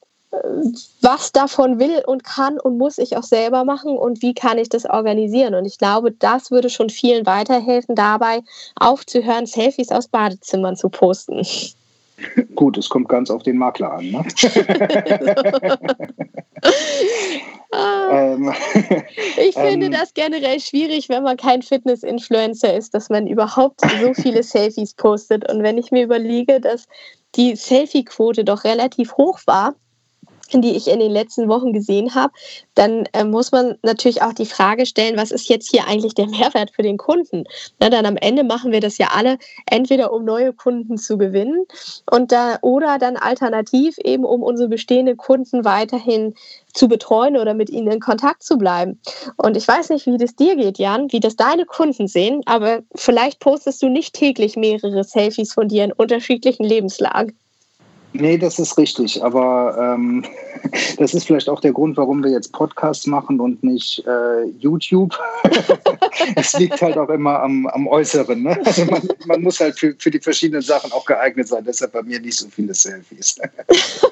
was 1.00 1.32
davon 1.32 1.78
will 1.78 2.02
und 2.06 2.22
kann 2.22 2.60
und 2.60 2.76
muss 2.76 2.98
ich 2.98 3.16
auch 3.16 3.22
selber 3.22 3.64
machen 3.64 3.96
und 3.96 4.20
wie 4.20 4.34
kann 4.34 4.58
ich 4.58 4.68
das 4.68 4.84
organisieren. 4.84 5.54
Und 5.54 5.64
ich 5.64 5.78
glaube, 5.78 6.12
das 6.12 6.50
würde 6.50 6.68
schon 6.68 6.90
vielen 6.90 7.24
weiterhelfen, 7.24 7.94
dabei 7.94 8.40
aufzuhören, 8.78 9.46
Selfies 9.46 9.90
aus 9.90 10.08
Badezimmern 10.08 10.76
zu 10.76 10.90
posten. 10.90 11.46
Gut, 12.54 12.76
es 12.76 12.88
kommt 12.88 13.08
ganz 13.08 13.30
auf 13.30 13.42
den 13.42 13.56
Makler 13.56 13.92
an. 13.92 14.10
Ne? 14.10 14.24
Ah. 17.78 18.32
Ähm, 18.32 18.52
ich 19.36 19.54
finde 19.54 19.86
ähm, 19.86 19.92
das 19.92 20.12
generell 20.12 20.58
schwierig, 20.58 21.08
wenn 21.08 21.22
man 21.22 21.36
kein 21.36 21.62
Fitness-Influencer 21.62 22.74
ist, 22.74 22.92
dass 22.92 23.08
man 23.08 23.28
überhaupt 23.28 23.80
so 24.00 24.14
viele 24.14 24.42
Selfies 24.42 24.94
postet. 24.94 25.48
Und 25.50 25.62
wenn 25.62 25.78
ich 25.78 25.92
mir 25.92 26.02
überlege, 26.02 26.60
dass 26.60 26.88
die 27.36 27.54
Selfie-Quote 27.54 28.44
doch 28.44 28.64
relativ 28.64 29.16
hoch 29.16 29.38
war, 29.46 29.76
die 30.52 30.76
ich 30.76 30.88
in 30.88 31.00
den 31.00 31.12
letzten 31.12 31.48
Wochen 31.48 31.72
gesehen 31.72 32.14
habe, 32.14 32.32
dann 32.74 33.06
äh, 33.12 33.24
muss 33.24 33.52
man 33.52 33.76
natürlich 33.82 34.22
auch 34.22 34.32
die 34.32 34.46
Frage 34.46 34.86
stellen, 34.86 35.16
was 35.16 35.30
ist 35.30 35.48
jetzt 35.48 35.70
hier 35.70 35.86
eigentlich 35.86 36.14
der 36.14 36.26
Mehrwert 36.28 36.70
für 36.70 36.82
den 36.82 36.96
Kunden? 36.96 37.44
Na, 37.78 37.90
dann 37.90 38.06
am 38.06 38.16
Ende 38.16 38.44
machen 38.44 38.72
wir 38.72 38.80
das 38.80 38.98
ja 38.98 39.08
alle 39.14 39.38
entweder 39.66 40.12
um 40.12 40.24
neue 40.24 40.52
Kunden 40.52 40.96
zu 40.96 41.18
gewinnen 41.18 41.66
und 42.10 42.32
da, 42.32 42.58
oder 42.62 42.98
dann 42.98 43.16
alternativ 43.16 43.98
eben 43.98 44.24
um 44.24 44.42
unsere 44.42 44.68
bestehenden 44.68 45.16
Kunden 45.16 45.64
weiterhin 45.64 46.34
zu 46.72 46.88
betreuen 46.88 47.36
oder 47.36 47.54
mit 47.54 47.70
ihnen 47.70 47.90
in 47.90 48.00
Kontakt 48.00 48.42
zu 48.42 48.56
bleiben. 48.56 49.00
Und 49.36 49.56
ich 49.56 49.66
weiß 49.66 49.90
nicht, 49.90 50.06
wie 50.06 50.16
das 50.16 50.36
dir 50.36 50.56
geht, 50.56 50.78
Jan, 50.78 51.12
wie 51.12 51.20
das 51.20 51.36
deine 51.36 51.64
Kunden 51.64 52.06
sehen, 52.06 52.42
aber 52.46 52.80
vielleicht 52.94 53.40
postest 53.40 53.82
du 53.82 53.88
nicht 53.88 54.14
täglich 54.14 54.56
mehrere 54.56 55.04
Selfies 55.04 55.52
von 55.52 55.68
dir 55.68 55.84
in 55.84 55.92
unterschiedlichen 55.92 56.64
Lebenslagen. 56.64 57.36
Nee, 58.12 58.38
das 58.38 58.58
ist 58.58 58.78
richtig. 58.78 59.22
Aber 59.22 59.76
ähm, 59.78 60.24
das 60.98 61.14
ist 61.14 61.26
vielleicht 61.26 61.48
auch 61.48 61.60
der 61.60 61.72
Grund, 61.72 61.96
warum 61.96 62.22
wir 62.22 62.30
jetzt 62.30 62.52
Podcasts 62.52 63.06
machen 63.06 63.40
und 63.40 63.62
nicht 63.62 64.04
äh, 64.06 64.44
YouTube. 64.58 65.18
es 66.36 66.58
liegt 66.58 66.80
halt 66.80 66.96
auch 66.96 67.10
immer 67.10 67.40
am, 67.42 67.66
am 67.68 67.86
Äußeren. 67.86 68.42
Ne? 68.42 68.58
Also 68.64 68.84
man, 68.86 69.06
man, 69.26 69.42
muss 69.42 69.60
halt 69.60 69.78
für, 69.78 69.94
für 69.98 70.10
die 70.10 70.20
verschiedenen 70.20 70.62
Sachen 70.62 70.92
auch 70.92 71.04
geeignet 71.04 71.48
sein. 71.48 71.64
Deshalb 71.64 71.92
bei 71.92 72.02
mir 72.02 72.20
nicht 72.20 72.36
so 72.36 72.48
viele 72.48 72.74
Selfies. 72.74 73.36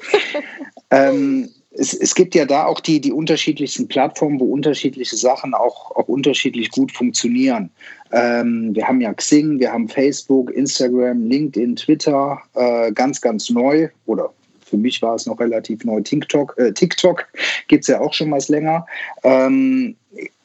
ähm, 0.91 1.49
es, 1.71 1.93
es, 1.93 2.15
gibt 2.15 2.33
ja 2.33 2.45
da 2.45 2.65
auch 2.65 2.79
die, 2.79 2.99
die 2.99 3.11
unterschiedlichsten 3.11 3.87
Plattformen, 3.87 4.39
wo 4.39 4.51
unterschiedliche 4.51 5.15
Sachen 5.15 5.53
auch, 5.53 5.91
auch 5.95 6.07
unterschiedlich 6.07 6.71
gut 6.71 6.91
funktionieren. 6.91 7.69
Ähm, 8.11 8.73
wir 8.73 8.87
haben 8.87 9.01
ja 9.01 9.13
Xing, 9.13 9.59
wir 9.59 9.71
haben 9.71 9.87
Facebook, 9.87 10.51
Instagram, 10.51 11.27
LinkedIn, 11.27 11.75
Twitter, 11.75 12.39
äh, 12.55 12.91
ganz, 12.91 13.21
ganz 13.21 13.49
neu 13.49 13.89
oder 14.05 14.33
für 14.67 14.77
mich 14.77 15.01
war 15.01 15.15
es 15.15 15.25
noch 15.25 15.39
relativ 15.39 15.83
neu. 15.85 16.01
TikTok, 16.01 16.55
äh, 16.57 16.73
TikTok 16.73 17.25
gibt 17.67 17.83
es 17.83 17.87
ja 17.87 17.99
auch 17.99 18.13
schon 18.13 18.31
was 18.31 18.49
länger. 18.49 18.85
Ähm, 19.23 19.95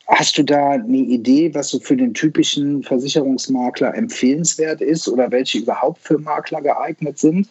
hast 0.06 0.38
du 0.38 0.42
da 0.42 0.70
eine 0.70 0.96
Idee, 0.96 1.54
was 1.54 1.68
so 1.68 1.80
für 1.80 1.96
den 1.96 2.14
typischen 2.14 2.82
Versicherungsmakler 2.82 3.94
empfehlenswert 3.94 4.80
ist 4.80 5.08
oder 5.08 5.30
welche 5.30 5.58
überhaupt 5.58 6.00
für 6.02 6.18
Makler 6.18 6.62
geeignet 6.62 7.18
sind? 7.18 7.48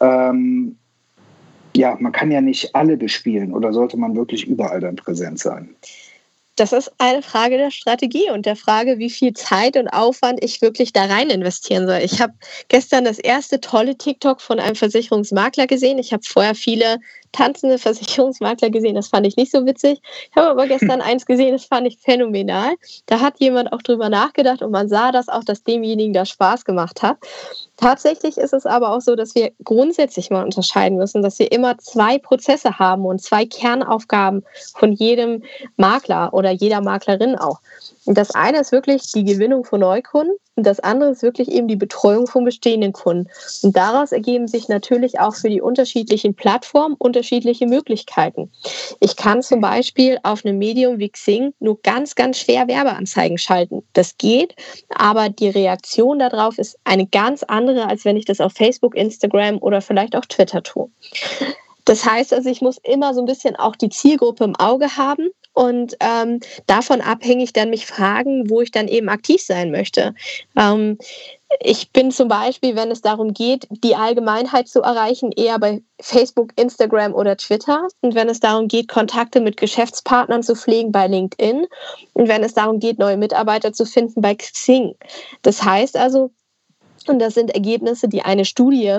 Ähm, 0.00 0.76
ja, 1.74 1.96
man 1.98 2.12
kann 2.12 2.30
ja 2.30 2.40
nicht 2.40 2.74
alle 2.74 2.96
bespielen 2.96 3.52
oder 3.54 3.72
sollte 3.72 3.96
man 3.96 4.14
wirklich 4.14 4.46
überall 4.46 4.80
dann 4.80 4.96
präsent 4.96 5.38
sein? 5.38 5.70
Das 6.56 6.72
ist 6.72 6.92
eine 6.98 7.22
Frage 7.22 7.56
der 7.56 7.70
Strategie 7.70 8.30
und 8.30 8.44
der 8.44 8.56
Frage, 8.56 8.98
wie 8.98 9.08
viel 9.08 9.32
Zeit 9.32 9.76
und 9.76 9.88
Aufwand 9.88 10.44
ich 10.44 10.60
wirklich 10.60 10.92
da 10.92 11.06
rein 11.06 11.30
investieren 11.30 11.86
soll. 11.86 12.00
Ich 12.02 12.20
habe 12.20 12.34
gestern 12.68 13.04
das 13.04 13.18
erste 13.18 13.60
tolle 13.60 13.96
TikTok 13.96 14.40
von 14.42 14.60
einem 14.60 14.76
Versicherungsmakler 14.76 15.66
gesehen. 15.66 15.98
Ich 15.98 16.12
habe 16.12 16.22
vorher 16.26 16.54
viele 16.54 16.98
tanzende 17.32 17.78
Versicherungsmakler 17.78 18.70
gesehen. 18.70 18.94
Das 18.94 19.08
fand 19.08 19.26
ich 19.26 19.36
nicht 19.36 19.50
so 19.50 19.64
witzig. 19.64 20.00
Ich 20.30 20.36
habe 20.36 20.48
aber 20.48 20.66
gestern 20.66 21.00
eins 21.00 21.26
gesehen, 21.26 21.52
das 21.52 21.64
fand 21.64 21.86
ich 21.86 21.98
phänomenal. 21.98 22.74
Da 23.06 23.20
hat 23.20 23.40
jemand 23.40 23.72
auch 23.72 23.82
drüber 23.82 24.08
nachgedacht 24.08 24.62
und 24.62 24.70
man 24.70 24.88
sah 24.88 25.10
das 25.10 25.28
auch, 25.28 25.44
dass 25.44 25.64
demjenigen 25.64 26.12
das 26.12 26.28
Spaß 26.28 26.64
gemacht 26.64 27.02
hat. 27.02 27.16
Tatsächlich 27.76 28.36
ist 28.36 28.52
es 28.52 28.66
aber 28.66 28.90
auch 28.90 29.00
so, 29.00 29.16
dass 29.16 29.34
wir 29.34 29.52
grundsätzlich 29.64 30.30
mal 30.30 30.44
unterscheiden 30.44 30.98
müssen, 30.98 31.22
dass 31.22 31.38
wir 31.38 31.50
immer 31.50 31.78
zwei 31.78 32.18
Prozesse 32.18 32.78
haben 32.78 33.04
und 33.06 33.20
zwei 33.20 33.46
Kernaufgaben 33.46 34.44
von 34.76 34.92
jedem 34.92 35.42
Makler 35.76 36.32
oder 36.42 36.50
jeder 36.50 36.80
Maklerin 36.80 37.36
auch. 37.36 37.60
Und 38.04 38.18
das 38.18 38.32
eine 38.32 38.60
ist 38.60 38.72
wirklich 38.72 39.12
die 39.12 39.24
Gewinnung 39.24 39.64
von 39.64 39.80
Neukunden 39.80 40.36
und 40.56 40.66
das 40.66 40.80
andere 40.80 41.10
ist 41.10 41.22
wirklich 41.22 41.48
eben 41.50 41.68
die 41.68 41.76
Betreuung 41.76 42.26
von 42.26 42.44
bestehenden 42.44 42.92
Kunden. 42.92 43.30
Und 43.62 43.76
daraus 43.76 44.12
ergeben 44.12 44.48
sich 44.48 44.68
natürlich 44.68 45.20
auch 45.20 45.34
für 45.34 45.48
die 45.48 45.60
unterschiedlichen 45.60 46.34
Plattformen 46.34 46.96
unterschiedliche 46.98 47.66
Möglichkeiten. 47.66 48.50
Ich 49.00 49.16
kann 49.16 49.42
zum 49.42 49.60
Beispiel 49.60 50.18
auf 50.24 50.44
einem 50.44 50.58
Medium 50.58 50.98
wie 50.98 51.08
Xing 51.08 51.54
nur 51.60 51.80
ganz, 51.82 52.16
ganz 52.16 52.38
schwer 52.38 52.68
Werbeanzeigen 52.68 53.38
schalten. 53.38 53.82
Das 53.92 54.18
geht, 54.18 54.54
aber 54.90 55.28
die 55.28 55.48
Reaktion 55.48 56.18
darauf 56.18 56.58
ist 56.58 56.76
eine 56.84 57.06
ganz 57.06 57.44
andere, 57.44 57.88
als 57.88 58.04
wenn 58.04 58.16
ich 58.16 58.24
das 58.24 58.40
auf 58.40 58.52
Facebook, 58.52 58.94
Instagram 58.94 59.58
oder 59.58 59.80
vielleicht 59.80 60.16
auch 60.16 60.26
Twitter 60.26 60.62
tue. 60.62 60.90
Das 61.84 62.04
heißt 62.04 62.32
also, 62.32 62.48
ich 62.48 62.60
muss 62.60 62.78
immer 62.82 63.14
so 63.14 63.20
ein 63.20 63.26
bisschen 63.26 63.56
auch 63.56 63.74
die 63.74 63.88
Zielgruppe 63.88 64.44
im 64.44 64.56
Auge 64.56 64.96
haben 64.96 65.30
und 65.52 65.96
ähm, 66.00 66.40
davon 66.66 67.00
abhängig 67.00 67.52
dann 67.52 67.70
mich 67.70 67.86
fragen, 67.86 68.48
wo 68.48 68.60
ich 68.60 68.70
dann 68.70 68.88
eben 68.88 69.08
aktiv 69.08 69.42
sein 69.42 69.70
möchte. 69.70 70.14
Ähm, 70.56 70.98
ich 71.60 71.90
bin 71.90 72.10
zum 72.10 72.28
Beispiel, 72.28 72.76
wenn 72.76 72.90
es 72.90 73.02
darum 73.02 73.34
geht, 73.34 73.66
die 73.70 73.94
Allgemeinheit 73.94 74.68
zu 74.68 74.80
erreichen, 74.80 75.32
eher 75.32 75.58
bei 75.58 75.82
Facebook, 76.00 76.52
Instagram 76.56 77.14
oder 77.14 77.36
Twitter. 77.36 77.88
Und 78.00 78.14
wenn 78.14 78.28
es 78.28 78.40
darum 78.40 78.68
geht, 78.68 78.88
Kontakte 78.88 79.40
mit 79.40 79.58
Geschäftspartnern 79.58 80.42
zu 80.42 80.54
pflegen, 80.54 80.92
bei 80.92 81.06
LinkedIn. 81.06 81.66
Und 82.14 82.28
wenn 82.28 82.42
es 82.42 82.54
darum 82.54 82.80
geht, 82.80 82.98
neue 82.98 83.16
Mitarbeiter 83.16 83.72
zu 83.72 83.84
finden, 83.84 84.22
bei 84.22 84.34
Xing. 84.34 84.94
Das 85.42 85.62
heißt 85.62 85.96
also, 85.96 86.30
und 87.08 87.18
das 87.18 87.34
sind 87.34 87.54
Ergebnisse, 87.54 88.08
die 88.08 88.22
eine 88.22 88.44
Studie 88.44 88.98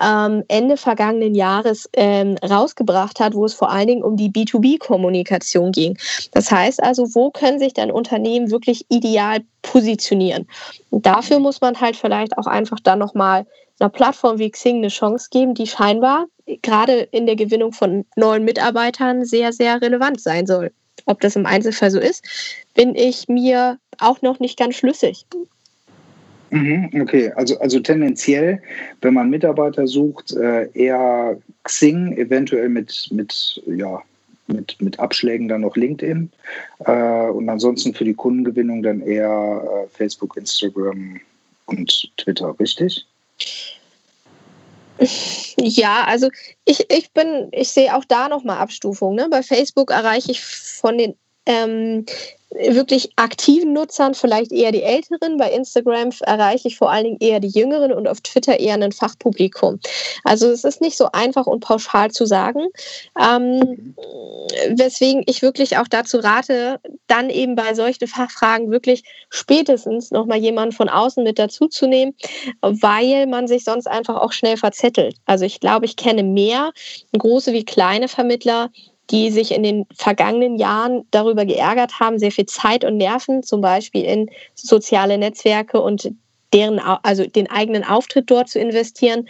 ähm, 0.00 0.44
Ende 0.48 0.76
vergangenen 0.76 1.34
Jahres 1.34 1.88
ähm, 1.94 2.36
rausgebracht 2.42 3.20
hat, 3.20 3.34
wo 3.34 3.44
es 3.44 3.54
vor 3.54 3.70
allen 3.70 3.86
Dingen 3.86 4.02
um 4.02 4.16
die 4.16 4.30
B2B-Kommunikation 4.30 5.72
ging. 5.72 5.98
Das 6.32 6.50
heißt 6.50 6.82
also, 6.82 7.14
wo 7.14 7.30
können 7.30 7.58
sich 7.58 7.74
dann 7.74 7.90
Unternehmen 7.90 8.50
wirklich 8.50 8.86
ideal 8.88 9.40
positionieren? 9.62 10.46
Und 10.90 11.06
dafür 11.06 11.38
muss 11.38 11.60
man 11.60 11.80
halt 11.80 11.96
vielleicht 11.96 12.36
auch 12.38 12.46
einfach 12.46 12.80
dann 12.80 12.98
nochmal 12.98 13.46
einer 13.78 13.90
Plattform 13.90 14.38
wie 14.38 14.50
Xing 14.50 14.76
eine 14.76 14.88
Chance 14.88 15.28
geben, 15.30 15.54
die 15.54 15.66
scheinbar 15.66 16.26
gerade 16.62 17.00
in 17.10 17.26
der 17.26 17.36
Gewinnung 17.36 17.72
von 17.72 18.04
neuen 18.16 18.44
Mitarbeitern 18.44 19.24
sehr, 19.24 19.52
sehr 19.52 19.80
relevant 19.80 20.20
sein 20.20 20.46
soll. 20.46 20.72
Ob 21.06 21.20
das 21.20 21.36
im 21.36 21.46
Einzelfall 21.46 21.90
so 21.90 21.98
ist, 21.98 22.24
bin 22.74 22.94
ich 22.94 23.28
mir 23.28 23.78
auch 23.98 24.22
noch 24.22 24.38
nicht 24.38 24.58
ganz 24.58 24.76
schlüssig. 24.76 25.26
Mhm, 26.52 26.90
okay, 27.00 27.32
also, 27.34 27.58
also 27.60 27.80
tendenziell, 27.80 28.60
wenn 29.00 29.14
man 29.14 29.30
Mitarbeiter 29.30 29.86
sucht, 29.86 30.32
äh, 30.32 30.68
eher 30.74 31.38
Xing, 31.64 32.14
eventuell 32.18 32.68
mit, 32.68 33.08
mit, 33.10 33.62
ja, 33.66 34.02
mit, 34.48 34.76
mit 34.78 35.00
Abschlägen 35.00 35.48
dann 35.48 35.62
noch 35.62 35.76
LinkedIn 35.76 36.30
äh, 36.84 37.26
und 37.28 37.48
ansonsten 37.48 37.94
für 37.94 38.04
die 38.04 38.12
Kundengewinnung 38.12 38.82
dann 38.82 39.00
eher 39.00 39.86
äh, 39.86 39.96
Facebook, 39.96 40.36
Instagram 40.36 41.20
und 41.64 42.12
Twitter, 42.18 42.54
richtig? 42.60 43.06
Ja, 45.56 46.04
also 46.04 46.28
ich, 46.66 46.84
ich 46.90 47.10
bin, 47.12 47.48
ich 47.52 47.70
sehe 47.70 47.96
auch 47.96 48.04
da 48.04 48.28
nochmal 48.28 48.58
Abstufungen. 48.58 49.16
Ne? 49.16 49.28
Bei 49.30 49.42
Facebook 49.42 49.90
erreiche 49.90 50.32
ich 50.32 50.42
von 50.42 50.98
den 50.98 51.14
ähm, 51.46 52.04
wirklich 52.54 53.12
aktiven 53.16 53.72
Nutzern 53.72 54.14
vielleicht 54.14 54.52
eher 54.52 54.72
die 54.72 54.82
Älteren. 54.82 55.36
Bei 55.36 55.50
Instagram 55.50 56.10
erreiche 56.20 56.68
ich 56.68 56.76
vor 56.76 56.90
allen 56.90 57.04
Dingen 57.04 57.16
eher 57.20 57.40
die 57.40 57.48
Jüngeren 57.48 57.92
und 57.92 58.06
auf 58.06 58.20
Twitter 58.20 58.58
eher 58.60 58.74
ein 58.74 58.92
Fachpublikum. 58.92 59.80
Also 60.24 60.48
es 60.50 60.64
ist 60.64 60.80
nicht 60.80 60.96
so 60.96 61.08
einfach 61.12 61.46
und 61.46 61.60
pauschal 61.60 62.10
zu 62.10 62.26
sagen, 62.26 62.66
ähm, 63.20 63.94
weswegen 64.76 65.22
ich 65.26 65.42
wirklich 65.42 65.78
auch 65.78 65.88
dazu 65.88 66.18
rate, 66.18 66.80
dann 67.06 67.30
eben 67.30 67.54
bei 67.54 67.74
solchen 67.74 68.06
Fachfragen 68.06 68.70
wirklich 68.70 69.04
spätestens 69.30 70.10
nochmal 70.10 70.38
jemanden 70.38 70.72
von 70.72 70.88
außen 70.88 71.24
mit 71.24 71.38
dazuzunehmen, 71.38 72.14
weil 72.60 73.26
man 73.26 73.48
sich 73.48 73.64
sonst 73.64 73.86
einfach 73.86 74.16
auch 74.16 74.32
schnell 74.32 74.56
verzettelt. 74.56 75.16
Also 75.26 75.44
ich 75.44 75.60
glaube, 75.60 75.86
ich 75.86 75.96
kenne 75.96 76.22
mehr 76.22 76.72
große 77.16 77.52
wie 77.52 77.64
kleine 77.64 78.08
Vermittler, 78.08 78.70
die 79.10 79.30
sich 79.30 79.52
in 79.52 79.62
den 79.62 79.86
vergangenen 79.94 80.56
Jahren 80.56 81.04
darüber 81.10 81.44
geärgert 81.44 82.00
haben, 82.00 82.18
sehr 82.18 82.32
viel 82.32 82.46
Zeit 82.46 82.84
und 82.84 82.96
Nerven 82.96 83.42
zum 83.42 83.60
Beispiel 83.60 84.04
in 84.04 84.30
soziale 84.54 85.18
Netzwerke 85.18 85.80
und 85.80 86.12
deren, 86.52 86.78
also 86.78 87.26
den 87.26 87.50
eigenen 87.50 87.84
Auftritt 87.84 88.30
dort 88.30 88.48
zu 88.48 88.58
investieren. 88.58 89.28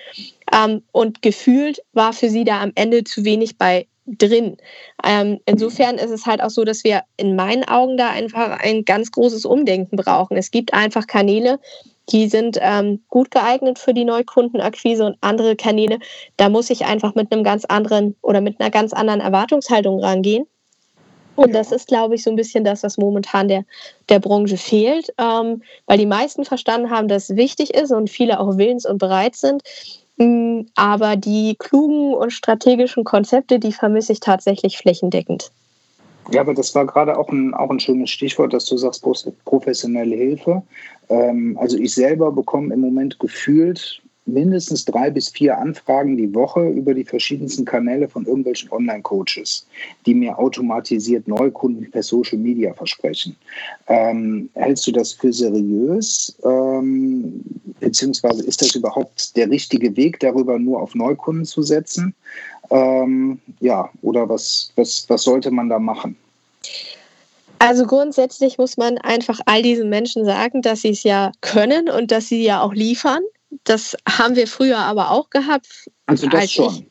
Ähm, 0.52 0.82
und 0.92 1.22
gefühlt 1.22 1.80
war 1.92 2.12
für 2.12 2.28
sie 2.28 2.44
da 2.44 2.60
am 2.60 2.72
Ende 2.74 3.04
zu 3.04 3.24
wenig 3.24 3.58
bei 3.58 3.86
drin. 4.06 4.56
Ähm, 5.04 5.38
insofern 5.46 5.96
ist 5.96 6.10
es 6.10 6.26
halt 6.26 6.42
auch 6.42 6.50
so, 6.50 6.64
dass 6.64 6.84
wir 6.84 7.02
in 7.16 7.36
meinen 7.36 7.64
Augen 7.64 7.96
da 7.96 8.10
einfach 8.10 8.58
ein 8.60 8.84
ganz 8.84 9.10
großes 9.12 9.44
Umdenken 9.44 9.96
brauchen. 9.96 10.36
Es 10.36 10.50
gibt 10.50 10.74
einfach 10.74 11.06
Kanäle, 11.06 11.58
die 12.10 12.28
sind 12.28 12.58
ähm, 12.60 13.02
gut 13.08 13.30
geeignet 13.30 13.78
für 13.78 13.94
die 13.94 14.04
Neukundenakquise 14.04 15.04
und 15.04 15.16
andere 15.20 15.56
Kanäle, 15.56 15.98
da 16.36 16.48
muss 16.48 16.70
ich 16.70 16.84
einfach 16.84 17.14
mit 17.14 17.32
einem 17.32 17.44
ganz 17.44 17.64
anderen 17.64 18.16
oder 18.22 18.40
mit 18.40 18.60
einer 18.60 18.70
ganz 18.70 18.92
anderen 18.92 19.20
Erwartungshaltung 19.20 20.00
rangehen. 20.00 20.46
Und 21.34 21.54
das 21.54 21.72
ist, 21.72 21.88
glaube 21.88 22.14
ich, 22.14 22.22
so 22.22 22.30
ein 22.30 22.36
bisschen 22.36 22.62
das, 22.62 22.82
was 22.82 22.98
momentan 22.98 23.48
der, 23.48 23.64
der 24.10 24.18
Branche 24.18 24.58
fehlt, 24.58 25.14
ähm, 25.18 25.62
weil 25.86 25.96
die 25.96 26.06
meisten 26.06 26.44
verstanden 26.44 26.90
haben, 26.90 27.08
dass 27.08 27.30
es 27.30 27.36
wichtig 27.36 27.72
ist 27.72 27.90
und 27.90 28.10
viele 28.10 28.38
auch 28.38 28.58
willens 28.58 28.84
und 28.84 28.98
bereit 28.98 29.34
sind. 29.34 29.62
Mm, 30.22 30.66
aber 30.74 31.16
die 31.16 31.56
klugen 31.58 32.14
und 32.14 32.32
strategischen 32.32 33.04
Konzepte, 33.04 33.58
die 33.58 33.72
vermisse 33.72 34.12
ich 34.12 34.20
tatsächlich 34.20 34.78
flächendeckend. 34.78 35.50
Ja, 36.30 36.40
aber 36.42 36.54
das 36.54 36.74
war 36.74 36.86
gerade 36.86 37.18
auch 37.18 37.30
ein, 37.30 37.52
auch 37.54 37.70
ein 37.70 37.80
schönes 37.80 38.10
Stichwort, 38.10 38.52
dass 38.52 38.66
du 38.66 38.76
sagst, 38.76 39.04
professionelle 39.44 40.14
Hilfe. 40.14 40.62
Ähm, 41.08 41.58
also 41.60 41.76
ich 41.76 41.94
selber 41.94 42.30
bekomme 42.30 42.72
im 42.72 42.80
Moment 42.80 43.18
gefühlt 43.18 44.01
mindestens 44.26 44.84
drei 44.84 45.10
bis 45.10 45.28
vier 45.28 45.58
Anfragen 45.58 46.16
die 46.16 46.32
Woche 46.34 46.68
über 46.68 46.94
die 46.94 47.04
verschiedensten 47.04 47.64
Kanäle 47.64 48.08
von 48.08 48.24
irgendwelchen 48.24 48.70
Online-Coaches, 48.70 49.66
die 50.06 50.14
mir 50.14 50.38
automatisiert 50.38 51.26
Neukunden 51.26 51.90
per 51.90 52.02
Social 52.02 52.38
Media 52.38 52.72
versprechen. 52.74 53.36
Ähm, 53.88 54.48
hältst 54.54 54.86
du 54.86 54.92
das 54.92 55.12
für 55.12 55.32
seriös? 55.32 56.36
Ähm, 56.44 57.42
beziehungsweise 57.80 58.44
ist 58.44 58.62
das 58.62 58.74
überhaupt 58.74 59.36
der 59.36 59.50
richtige 59.50 59.96
Weg, 59.96 60.20
darüber 60.20 60.58
nur 60.58 60.80
auf 60.80 60.94
Neukunden 60.94 61.44
zu 61.44 61.62
setzen? 61.62 62.14
Ähm, 62.70 63.40
ja, 63.60 63.90
oder 64.02 64.28
was, 64.28 64.72
was, 64.76 65.04
was 65.08 65.22
sollte 65.22 65.50
man 65.50 65.68
da 65.68 65.78
machen? 65.78 66.16
Also 67.58 67.86
grundsätzlich 67.86 68.58
muss 68.58 68.76
man 68.76 68.98
einfach 68.98 69.38
all 69.46 69.62
diesen 69.62 69.88
Menschen 69.88 70.24
sagen, 70.24 70.62
dass 70.62 70.82
sie 70.82 70.90
es 70.90 71.04
ja 71.04 71.30
können 71.42 71.88
und 71.88 72.10
dass 72.10 72.28
sie 72.28 72.42
ja 72.42 72.60
auch 72.60 72.74
liefern. 72.74 73.20
Das 73.64 73.96
haben 74.08 74.36
wir 74.36 74.46
früher 74.46 74.78
aber 74.78 75.10
auch 75.10 75.30
gehabt. 75.30 75.90
Also 76.06 76.28
das 76.28 76.52
schon. 76.52 76.74
Ich, 76.74 76.84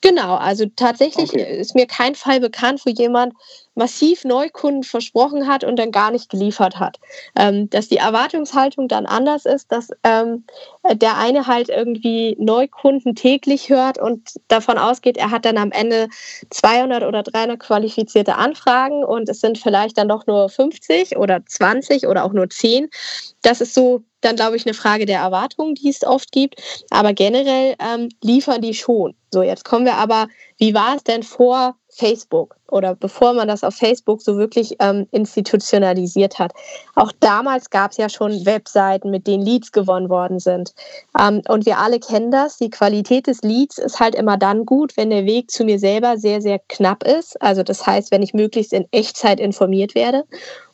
genau, 0.00 0.36
also 0.36 0.66
tatsächlich 0.76 1.30
okay. 1.30 1.58
ist 1.58 1.74
mir 1.74 1.86
kein 1.86 2.14
Fall 2.14 2.40
bekannt, 2.40 2.82
wo 2.84 2.90
jemand 2.90 3.34
massiv 3.76 4.24
Neukunden 4.24 4.82
versprochen 4.82 5.46
hat 5.46 5.62
und 5.62 5.76
dann 5.76 5.92
gar 5.92 6.10
nicht 6.10 6.30
geliefert 6.30 6.80
hat. 6.80 6.98
Ähm, 7.38 7.70
dass 7.70 7.88
die 7.88 7.98
Erwartungshaltung 7.98 8.88
dann 8.88 9.06
anders 9.06 9.44
ist, 9.44 9.70
dass 9.70 9.90
ähm, 10.02 10.44
der 10.90 11.18
eine 11.18 11.46
halt 11.46 11.68
irgendwie 11.68 12.36
Neukunden 12.38 13.14
täglich 13.14 13.68
hört 13.68 13.98
und 13.98 14.40
davon 14.48 14.78
ausgeht, 14.78 15.18
er 15.18 15.30
hat 15.30 15.44
dann 15.44 15.58
am 15.58 15.72
Ende 15.72 16.08
200 16.50 17.04
oder 17.04 17.22
300 17.22 17.60
qualifizierte 17.60 18.36
Anfragen 18.36 19.04
und 19.04 19.28
es 19.28 19.40
sind 19.40 19.58
vielleicht 19.58 19.98
dann 19.98 20.08
doch 20.08 20.26
nur 20.26 20.48
50 20.48 21.18
oder 21.18 21.44
20 21.44 22.06
oder 22.06 22.24
auch 22.24 22.32
nur 22.32 22.48
10. 22.48 22.88
Das 23.42 23.60
ist 23.60 23.74
so 23.74 24.02
dann, 24.22 24.36
glaube 24.36 24.56
ich, 24.56 24.66
eine 24.66 24.74
Frage 24.74 25.06
der 25.06 25.20
Erwartungen, 25.20 25.74
die 25.74 25.88
es 25.88 26.02
oft 26.02 26.32
gibt. 26.32 26.60
Aber 26.90 27.12
generell 27.12 27.76
ähm, 27.78 28.08
liefern 28.22 28.60
die 28.60 28.74
schon. 28.74 29.14
So, 29.30 29.42
jetzt 29.42 29.64
kommen 29.64 29.84
wir 29.84 29.94
aber, 29.94 30.28
wie 30.58 30.74
war 30.74 30.96
es 30.96 31.04
denn 31.04 31.22
vor 31.22 31.76
Facebook 31.96 32.56
oder 32.68 32.94
bevor 32.94 33.32
man 33.32 33.48
das 33.48 33.64
auf 33.64 33.74
Facebook 33.74 34.20
so 34.20 34.36
wirklich 34.36 34.76
ähm, 34.80 35.06
institutionalisiert 35.12 36.38
hat. 36.38 36.52
Auch 36.94 37.12
damals 37.20 37.70
gab 37.70 37.92
es 37.92 37.96
ja 37.96 38.08
schon 38.08 38.44
Webseiten, 38.44 39.10
mit 39.10 39.26
denen 39.26 39.44
Leads 39.44 39.72
gewonnen 39.72 40.10
worden 40.10 40.38
sind. 40.38 40.74
Ähm, 41.18 41.42
und 41.48 41.64
wir 41.64 41.78
alle 41.78 41.98
kennen 41.98 42.30
das. 42.30 42.58
Die 42.58 42.70
Qualität 42.70 43.26
des 43.26 43.42
Leads 43.42 43.78
ist 43.78 43.98
halt 43.98 44.14
immer 44.14 44.36
dann 44.36 44.66
gut, 44.66 44.96
wenn 44.96 45.10
der 45.10 45.24
Weg 45.24 45.50
zu 45.50 45.64
mir 45.64 45.78
selber 45.78 46.18
sehr, 46.18 46.42
sehr 46.42 46.60
knapp 46.68 47.02
ist. 47.04 47.40
Also 47.40 47.62
das 47.62 47.86
heißt, 47.86 48.10
wenn 48.10 48.22
ich 48.22 48.34
möglichst 48.34 48.72
in 48.72 48.86
Echtzeit 48.90 49.40
informiert 49.40 49.94
werde 49.94 50.24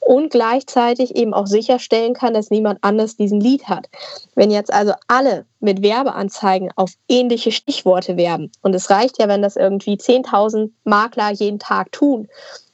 und 0.04 0.30
gleichzeitig 0.30 1.14
eben 1.14 1.32
auch 1.32 1.46
sicherstellen 1.46 2.12
kann, 2.12 2.34
dass 2.34 2.50
niemand 2.50 2.80
anders 2.82 3.16
diesen 3.16 3.40
Lead 3.40 3.68
hat. 3.68 3.88
Wenn 4.34 4.50
jetzt 4.50 4.72
also 4.72 4.92
alle 5.06 5.46
mit 5.60 5.80
Werbeanzeigen 5.82 6.70
auf 6.74 6.90
ähnliche 7.08 7.52
Stichworte 7.52 8.16
werben 8.16 8.50
und 8.62 8.74
es 8.74 8.90
reicht 8.90 9.18
ja, 9.18 9.28
wenn 9.28 9.42
das 9.42 9.56
irgendwie 9.56 9.94
10.000 9.94 10.70
Makler 10.84 11.30
jeden 11.30 11.60
Tag 11.60 11.92
tun, 11.92 12.28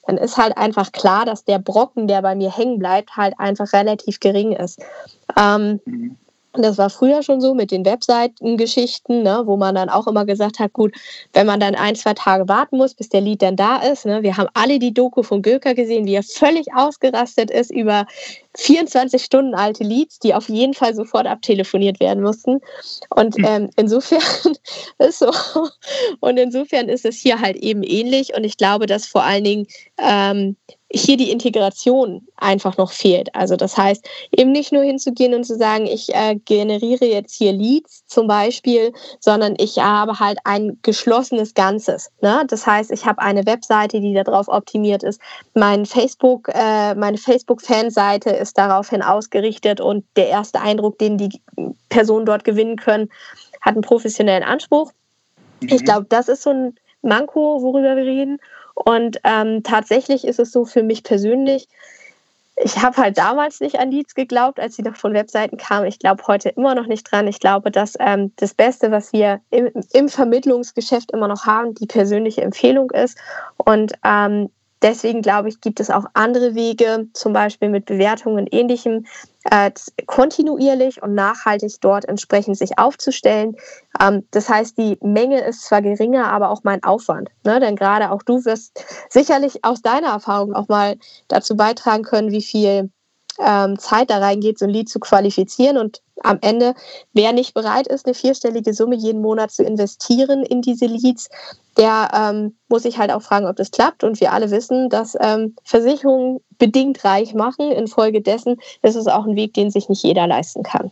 dann 0.06 0.16
ist 0.16 0.38
halt 0.38 0.56
einfach 0.56 0.90
klar, 0.90 1.26
dass 1.26 1.44
der 1.44 1.58
Brocken, 1.58 2.08
der 2.08 2.22
bei 2.22 2.34
mir 2.34 2.50
hängen 2.50 2.78
bleibt, 2.78 3.16
halt 3.16 3.34
einfach 3.38 3.74
relativ 3.74 4.20
gering 4.20 4.52
ist. 4.52 4.80
Ähm, 5.38 5.80
mhm. 5.84 6.16
Das 6.54 6.78
war 6.78 6.88
früher 6.88 7.22
schon 7.22 7.40
so 7.40 7.54
mit 7.54 7.70
den 7.70 7.84
Webseitengeschichten, 7.84 9.22
ne, 9.22 9.42
wo 9.44 9.56
man 9.56 9.74
dann 9.74 9.90
auch 9.90 10.06
immer 10.06 10.24
gesagt 10.24 10.58
hat, 10.58 10.72
gut, 10.72 10.94
wenn 11.34 11.46
man 11.46 11.60
dann 11.60 11.74
ein, 11.74 11.94
zwei 11.94 12.14
Tage 12.14 12.48
warten 12.48 12.78
muss, 12.78 12.94
bis 12.94 13.10
der 13.10 13.20
Lied 13.20 13.42
dann 13.42 13.54
da 13.54 13.76
ist. 13.76 14.06
Ne, 14.06 14.22
wir 14.22 14.36
haben 14.36 14.48
alle 14.54 14.78
die 14.78 14.94
Doku 14.94 15.22
von 15.22 15.42
Göker 15.42 15.74
gesehen, 15.74 16.06
wie 16.06 16.14
er 16.14 16.22
völlig 16.22 16.72
ausgerastet 16.74 17.50
ist 17.50 17.70
über 17.70 18.06
24 18.56 19.22
Stunden 19.22 19.54
alte 19.54 19.84
Leads, 19.84 20.18
die 20.18 20.34
auf 20.34 20.48
jeden 20.48 20.74
Fall 20.74 20.94
sofort 20.94 21.26
abtelefoniert 21.26 22.00
werden 22.00 22.22
mussten. 22.22 22.60
Und 23.10 23.36
hm. 23.36 23.44
ähm, 23.44 23.70
insofern 23.76 24.22
ist 24.98 25.18
so. 25.18 25.30
Und 26.20 26.38
insofern 26.38 26.88
ist 26.88 27.04
es 27.04 27.18
hier 27.18 27.40
halt 27.40 27.56
eben 27.56 27.82
ähnlich. 27.82 28.34
Und 28.34 28.44
ich 28.44 28.56
glaube, 28.56 28.86
dass 28.86 29.06
vor 29.06 29.22
allen 29.22 29.44
Dingen 29.44 29.66
ähm, 29.98 30.56
hier 30.90 31.18
die 31.18 31.30
Integration 31.30 32.26
einfach 32.36 32.78
noch 32.78 32.92
fehlt. 32.92 33.34
Also 33.34 33.56
das 33.56 33.76
heißt, 33.76 34.08
eben 34.30 34.52
nicht 34.52 34.72
nur 34.72 34.82
hinzugehen 34.82 35.34
und 35.34 35.44
zu 35.44 35.56
sagen, 35.56 35.86
ich 35.86 36.14
äh, 36.14 36.36
generiere 36.36 37.04
jetzt 37.04 37.34
hier 37.34 37.52
Leads 37.52 38.06
zum 38.06 38.26
Beispiel, 38.26 38.92
sondern 39.20 39.54
ich 39.58 39.78
habe 39.78 40.18
halt 40.18 40.38
ein 40.44 40.78
geschlossenes 40.82 41.52
Ganzes. 41.52 42.10
Ne? 42.22 42.42
Das 42.48 42.66
heißt, 42.66 42.90
ich 42.90 43.04
habe 43.04 43.20
eine 43.20 43.44
Webseite, 43.44 44.00
die 44.00 44.14
darauf 44.14 44.48
optimiert 44.48 45.02
ist. 45.02 45.20
Mein 45.54 45.84
Facebook, 45.84 46.48
äh, 46.48 46.94
meine 46.94 47.18
Facebook-Fanseite 47.18 48.30
ist 48.30 48.56
daraufhin 48.56 49.02
ausgerichtet 49.02 49.82
und 49.82 50.06
der 50.16 50.28
erste 50.28 50.60
Eindruck, 50.60 50.98
den 50.98 51.18
die 51.18 51.42
Personen 51.90 52.24
dort 52.24 52.44
gewinnen 52.44 52.76
können, 52.76 53.10
hat 53.60 53.74
einen 53.74 53.82
professionellen 53.82 54.42
Anspruch. 54.42 54.92
Mhm. 55.60 55.68
Ich 55.70 55.84
glaube, 55.84 56.06
das 56.08 56.28
ist 56.28 56.42
so 56.42 56.50
ein 56.50 56.74
Manko, 57.02 57.62
worüber 57.62 57.96
wir 57.96 58.04
reden. 58.04 58.38
Und 58.84 59.18
ähm, 59.24 59.62
tatsächlich 59.64 60.24
ist 60.24 60.38
es 60.38 60.52
so 60.52 60.64
für 60.64 60.82
mich 60.82 61.02
persönlich, 61.02 61.68
ich 62.60 62.82
habe 62.82 62.96
halt 62.96 63.18
damals 63.18 63.60
nicht 63.60 63.78
an 63.78 63.90
Leads 63.90 64.14
geglaubt, 64.14 64.58
als 64.58 64.76
sie 64.76 64.82
noch 64.82 64.96
von 64.96 65.14
Webseiten 65.14 65.56
kamen. 65.56 65.86
Ich 65.86 65.98
glaube 65.98 66.24
heute 66.26 66.48
immer 66.50 66.74
noch 66.74 66.86
nicht 66.86 67.10
dran. 67.10 67.28
Ich 67.28 67.38
glaube, 67.38 67.70
dass 67.70 67.94
ähm, 68.00 68.32
das 68.36 68.54
Beste, 68.54 68.90
was 68.90 69.12
wir 69.12 69.40
im, 69.50 69.70
im, 69.92 70.08
Vermittlungsgeschäft 70.08 71.12
immer 71.12 71.28
noch 71.28 71.46
haben, 71.46 71.74
die 71.74 71.86
persönliche 71.86 72.42
Empfehlung 72.42 72.90
ist. 72.90 73.16
Und 73.58 73.92
ähm, 74.04 74.50
deswegen 74.82 75.22
glaube 75.22 75.48
ich, 75.48 75.60
gibt 75.60 75.78
es 75.78 75.90
auch 75.90 76.06
andere 76.14 76.54
Wege, 76.54 77.06
zum 77.12 77.32
Beispiel 77.32 77.68
mit 77.68 77.86
Bewertungen 77.86 78.38
und 78.38 78.54
ähnlichem, 78.54 79.06
äh, 79.50 79.70
kontinuierlich 80.06 81.02
und 81.02 81.14
nachhaltig 81.14 81.80
dort 81.80 82.06
entsprechend 82.06 82.58
sich 82.58 82.78
aufzustellen. 82.78 83.56
Ähm, 84.00 84.26
das 84.30 84.48
heißt, 84.48 84.78
die 84.78 84.98
Menge 85.00 85.40
ist 85.40 85.62
zwar 85.62 85.82
geringer, 85.82 86.30
aber 86.30 86.50
auch 86.50 86.62
mein 86.64 86.82
Aufwand. 86.82 87.30
Ne? 87.44 87.60
Denn 87.60 87.76
gerade 87.76 88.10
auch 88.10 88.22
du 88.22 88.44
wirst 88.44 88.84
sicherlich 89.08 89.64
aus 89.64 89.82
deiner 89.82 90.08
Erfahrung 90.08 90.54
auch 90.54 90.68
mal 90.68 90.96
dazu 91.28 91.56
beitragen 91.56 92.02
können, 92.02 92.30
wie 92.30 92.42
viel 92.42 92.90
ähm, 93.38 93.78
Zeit 93.78 94.10
da 94.10 94.18
reingeht, 94.18 94.58
so 94.58 94.66
ein 94.66 94.70
Lied 94.70 94.88
zu 94.88 94.98
qualifizieren. 94.98 95.78
Und 95.78 96.02
am 96.22 96.38
Ende, 96.40 96.74
wer 97.12 97.32
nicht 97.32 97.54
bereit 97.54 97.86
ist, 97.86 98.06
eine 98.06 98.14
vierstellige 98.14 98.74
Summe 98.74 98.96
jeden 98.96 99.22
Monat 99.22 99.50
zu 99.50 99.62
investieren 99.62 100.44
in 100.44 100.62
diese 100.62 100.86
Leads, 100.86 101.28
der 101.76 102.10
ähm, 102.14 102.56
muss 102.68 102.82
sich 102.82 102.98
halt 102.98 103.10
auch 103.10 103.22
fragen, 103.22 103.46
ob 103.46 103.56
das 103.56 103.70
klappt. 103.70 104.04
Und 104.04 104.20
wir 104.20 104.32
alle 104.32 104.50
wissen, 104.50 104.88
dass 104.90 105.16
ähm, 105.20 105.54
Versicherungen 105.64 106.40
bedingt 106.58 107.04
reich 107.04 107.34
machen. 107.34 107.70
Infolgedessen 107.70 108.56
ist 108.82 108.96
es 108.96 109.06
auch 109.06 109.26
ein 109.26 109.36
Weg, 109.36 109.54
den 109.54 109.70
sich 109.70 109.88
nicht 109.88 110.02
jeder 110.02 110.26
leisten 110.26 110.62
kann. 110.62 110.90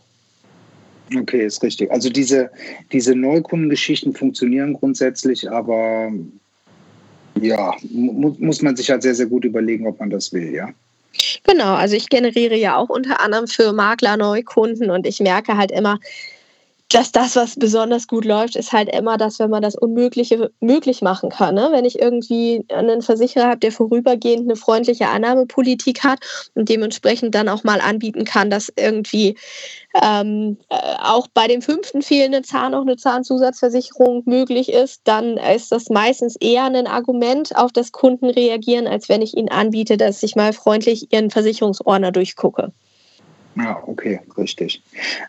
Okay, 1.15 1.45
ist 1.45 1.63
richtig. 1.63 1.91
Also 1.91 2.09
diese, 2.09 2.49
diese 2.91 3.15
Neukundengeschichten 3.15 4.13
funktionieren 4.13 4.73
grundsätzlich, 4.73 5.49
aber 5.49 6.11
ja, 7.39 7.73
mu 7.91 8.35
muss 8.39 8.61
man 8.61 8.75
sich 8.75 8.89
halt 8.89 9.03
sehr, 9.03 9.15
sehr 9.15 9.27
gut 9.27 9.45
überlegen, 9.45 9.87
ob 9.87 9.99
man 9.99 10.09
das 10.09 10.33
will, 10.33 10.53
ja. 10.53 10.69
Genau, 11.43 11.75
also 11.75 11.95
ich 11.95 12.09
generiere 12.09 12.55
ja 12.55 12.75
auch 12.75 12.89
unter 12.89 13.19
anderem 13.19 13.47
für 13.47 13.73
Makler 13.73 14.17
Neukunden 14.17 14.89
und 14.91 15.07
ich 15.07 15.19
merke 15.19 15.57
halt 15.57 15.71
immer, 15.71 15.99
dass 16.89 17.11
das, 17.11 17.35
was 17.35 17.55
besonders 17.55 18.07
gut 18.07 18.23
läuft, 18.23 18.55
ist 18.55 18.71
halt 18.71 18.89
immer 18.95 19.17
das, 19.17 19.39
wenn 19.39 19.49
man 19.49 19.61
das 19.61 19.75
Unmögliche 19.75 20.51
möglich 20.61 21.01
machen 21.01 21.29
kann. 21.29 21.55
Ne? 21.55 21.67
Wenn 21.71 21.83
ich 21.83 21.99
irgendwie 21.99 22.63
einen 22.69 23.01
Versicherer 23.01 23.47
habe, 23.47 23.59
der 23.59 23.73
vorübergehend 23.73 24.43
eine 24.43 24.55
freundliche 24.55 25.09
Annahmepolitik 25.09 26.05
hat 26.05 26.19
und 26.55 26.69
dementsprechend 26.69 27.35
dann 27.35 27.49
auch 27.49 27.65
mal 27.65 27.81
anbieten 27.81 28.23
kann, 28.23 28.49
dass 28.49 28.71
irgendwie 28.77 29.35
ähm, 30.01 30.57
äh, 30.69 30.75
auch 30.99 31.27
bei 31.33 31.47
dem 31.47 31.61
fünften 31.61 32.01
fehlenden 32.01 32.45
Zahn 32.45 32.71
noch 32.71 32.81
eine 32.81 32.95
Zahnzusatzversicherung 32.95 34.23
möglich 34.25 34.71
ist, 34.71 35.01
dann 35.03 35.35
ist 35.35 35.73
das 35.73 35.89
meistens 35.89 36.37
eher 36.37 36.65
ein 36.65 36.87
Argument, 36.87 37.53
auf 37.57 37.73
das 37.73 37.91
Kunden 37.91 38.29
reagieren, 38.29 38.87
als 38.87 39.09
wenn 39.09 39.21
ich 39.21 39.35
ihnen 39.35 39.49
anbiete, 39.49 39.97
dass 39.97 40.23
ich 40.23 40.37
mal 40.37 40.53
freundlich 40.53 41.11
ihren 41.11 41.31
Versicherungsordner 41.31 42.13
durchgucke. 42.13 42.71
Ja, 43.57 43.81
okay, 43.87 44.19
richtig. 44.37 44.81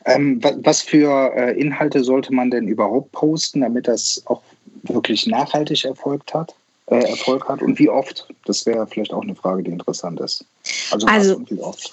Ähm, 0.04 0.40
was 0.62 0.82
für 0.82 1.32
äh, 1.34 1.58
Inhalte 1.58 2.04
sollte 2.04 2.32
man 2.32 2.50
denn 2.50 2.68
überhaupt 2.68 3.12
posten, 3.12 3.62
damit 3.62 3.88
das 3.88 4.22
auch 4.26 4.42
wirklich 4.82 5.26
nachhaltig 5.26 5.84
erfolgt 5.84 6.34
hat? 6.34 6.54
Äh, 6.86 7.08
Erfolg 7.08 7.48
hat 7.48 7.62
und 7.62 7.78
wie 7.78 7.88
oft? 7.88 8.26
Das 8.46 8.64
wäre 8.66 8.86
vielleicht 8.86 9.12
auch 9.12 9.22
eine 9.22 9.34
Frage, 9.34 9.62
die 9.62 9.70
interessant 9.70 10.20
ist. 10.20 10.44
Also, 10.90 11.06
also 11.06 11.42
wie 11.48 11.60
oft? 11.60 11.92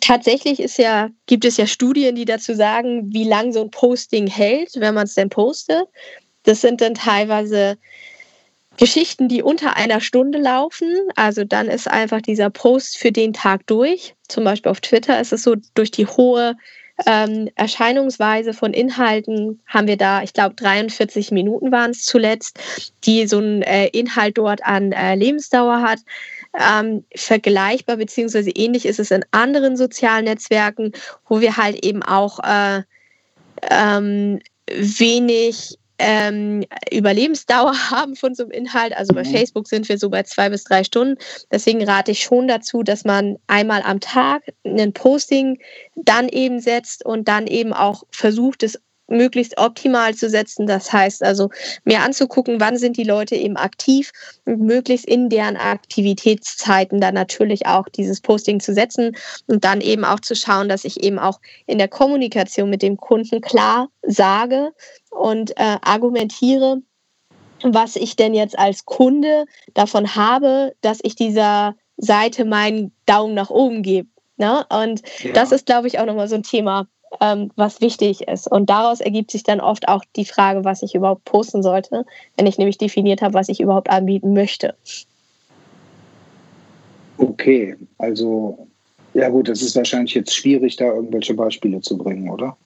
Tatsächlich 0.00 0.60
ist 0.60 0.78
ja, 0.78 1.08
gibt 1.26 1.44
es 1.44 1.56
ja 1.56 1.66
Studien, 1.66 2.16
die 2.16 2.24
dazu 2.24 2.54
sagen, 2.54 3.12
wie 3.12 3.24
lang 3.24 3.52
so 3.52 3.62
ein 3.62 3.70
Posting 3.70 4.26
hält, 4.26 4.72
wenn 4.76 4.94
man 4.94 5.04
es 5.04 5.14
denn 5.14 5.28
postet. 5.28 5.86
Das 6.44 6.60
sind 6.60 6.80
dann 6.80 6.94
teilweise 6.94 7.76
Geschichten, 8.76 9.28
die 9.28 9.42
unter 9.42 9.76
einer 9.76 10.00
Stunde 10.00 10.38
laufen. 10.38 10.88
Also 11.16 11.44
dann 11.44 11.68
ist 11.68 11.88
einfach 11.88 12.20
dieser 12.20 12.50
Post 12.50 12.98
für 12.98 13.12
den 13.12 13.32
Tag 13.32 13.66
durch. 13.66 14.14
Zum 14.28 14.44
Beispiel 14.44 14.70
auf 14.70 14.80
Twitter 14.80 15.20
ist 15.20 15.32
es 15.32 15.42
so, 15.42 15.56
durch 15.74 15.90
die 15.90 16.06
hohe 16.06 16.56
ähm, 17.06 17.50
Erscheinungsweise 17.56 18.52
von 18.52 18.72
Inhalten 18.72 19.60
haben 19.66 19.88
wir 19.88 19.96
da, 19.96 20.22
ich 20.22 20.32
glaube, 20.32 20.54
43 20.54 21.32
Minuten 21.32 21.72
waren 21.72 21.90
es 21.90 22.04
zuletzt, 22.04 22.58
die 23.04 23.26
so 23.26 23.40
ein 23.40 23.62
äh, 23.62 23.88
Inhalt 23.88 24.38
dort 24.38 24.64
an 24.64 24.92
äh, 24.92 25.14
Lebensdauer 25.16 25.80
hat. 25.82 25.98
Ähm, 26.56 27.04
vergleichbar 27.16 27.96
beziehungsweise 27.96 28.50
ähnlich 28.50 28.86
ist 28.86 29.00
es 29.00 29.10
in 29.10 29.24
anderen 29.32 29.76
sozialen 29.76 30.26
Netzwerken, 30.26 30.92
wo 31.28 31.40
wir 31.40 31.56
halt 31.56 31.84
eben 31.84 32.04
auch 32.04 32.38
äh, 32.44 32.82
ähm, 33.70 34.38
wenig 34.68 35.76
ähm, 35.98 36.64
Überlebensdauer 36.92 37.74
haben 37.90 38.16
von 38.16 38.34
so 38.34 38.44
einem 38.44 38.52
Inhalt. 38.52 38.96
Also 38.96 39.14
bei 39.14 39.24
mhm. 39.24 39.32
Facebook 39.32 39.68
sind 39.68 39.88
wir 39.88 39.98
so 39.98 40.10
bei 40.10 40.22
zwei 40.22 40.48
bis 40.48 40.64
drei 40.64 40.84
Stunden. 40.84 41.16
Deswegen 41.50 41.82
rate 41.84 42.12
ich 42.12 42.22
schon 42.22 42.48
dazu, 42.48 42.82
dass 42.82 43.04
man 43.04 43.36
einmal 43.46 43.82
am 43.82 44.00
Tag 44.00 44.42
ein 44.64 44.92
Posting 44.92 45.58
dann 45.94 46.28
eben 46.28 46.60
setzt 46.60 47.04
und 47.04 47.28
dann 47.28 47.46
eben 47.46 47.72
auch 47.72 48.04
versucht, 48.10 48.62
es 48.62 48.78
möglichst 49.08 49.58
optimal 49.58 50.14
zu 50.14 50.28
setzen. 50.28 50.66
Das 50.66 50.92
heißt 50.92 51.22
also, 51.22 51.50
mir 51.84 52.00
anzugucken, 52.00 52.60
wann 52.60 52.76
sind 52.76 52.96
die 52.96 53.04
Leute 53.04 53.36
eben 53.36 53.56
aktiv 53.56 54.12
und 54.44 54.60
möglichst 54.60 55.06
in 55.06 55.28
deren 55.28 55.56
Aktivitätszeiten 55.56 57.00
dann 57.00 57.14
natürlich 57.14 57.66
auch 57.66 57.88
dieses 57.88 58.20
Posting 58.20 58.60
zu 58.60 58.72
setzen 58.72 59.16
und 59.46 59.64
dann 59.64 59.80
eben 59.80 60.04
auch 60.04 60.20
zu 60.20 60.34
schauen, 60.34 60.68
dass 60.68 60.84
ich 60.84 61.02
eben 61.02 61.18
auch 61.18 61.40
in 61.66 61.78
der 61.78 61.88
Kommunikation 61.88 62.70
mit 62.70 62.82
dem 62.82 62.96
Kunden 62.96 63.40
klar 63.40 63.88
sage 64.02 64.72
und 65.14 65.56
äh, 65.56 65.78
argumentiere, 65.82 66.82
was 67.62 67.96
ich 67.96 68.16
denn 68.16 68.34
jetzt 68.34 68.58
als 68.58 68.84
Kunde 68.84 69.46
davon 69.72 70.14
habe, 70.14 70.74
dass 70.80 70.98
ich 71.02 71.16
dieser 71.16 71.74
Seite 71.96 72.44
meinen 72.44 72.92
Daumen 73.06 73.34
nach 73.34 73.50
oben 73.50 73.82
gebe. 73.82 74.08
Ne? 74.36 74.66
Und 74.68 75.02
ja. 75.22 75.32
das 75.32 75.52
ist, 75.52 75.66
glaube 75.66 75.86
ich, 75.86 75.98
auch 75.98 76.06
nochmal 76.06 76.28
so 76.28 76.34
ein 76.34 76.42
Thema, 76.42 76.86
ähm, 77.20 77.50
was 77.56 77.80
wichtig 77.80 78.22
ist. 78.28 78.50
Und 78.50 78.68
daraus 78.68 79.00
ergibt 79.00 79.30
sich 79.30 79.44
dann 79.44 79.60
oft 79.60 79.88
auch 79.88 80.04
die 80.16 80.24
Frage, 80.24 80.64
was 80.64 80.82
ich 80.82 80.94
überhaupt 80.94 81.24
posten 81.24 81.62
sollte, 81.62 82.04
wenn 82.36 82.46
ich 82.46 82.58
nämlich 82.58 82.78
definiert 82.78 83.22
habe, 83.22 83.34
was 83.34 83.48
ich 83.48 83.60
überhaupt 83.60 83.90
anbieten 83.90 84.32
möchte. 84.32 84.74
Okay, 87.16 87.76
also 87.98 88.66
ja 89.14 89.28
gut, 89.28 89.48
es 89.48 89.62
ist 89.62 89.76
wahrscheinlich 89.76 90.14
jetzt 90.14 90.34
schwierig, 90.34 90.76
da 90.76 90.86
irgendwelche 90.86 91.34
Beispiele 91.34 91.80
zu 91.80 91.96
bringen, 91.96 92.28
oder? 92.28 92.56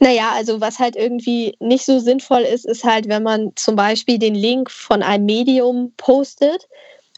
Naja, 0.00 0.32
also 0.34 0.60
was 0.60 0.78
halt 0.78 0.96
irgendwie 0.96 1.56
nicht 1.60 1.84
so 1.84 1.98
sinnvoll 1.98 2.42
ist, 2.42 2.66
ist 2.66 2.84
halt, 2.84 3.08
wenn 3.08 3.22
man 3.22 3.52
zum 3.56 3.76
Beispiel 3.76 4.18
den 4.18 4.34
Link 4.34 4.70
von 4.70 5.02
einem 5.02 5.26
Medium 5.26 5.92
postet 5.96 6.68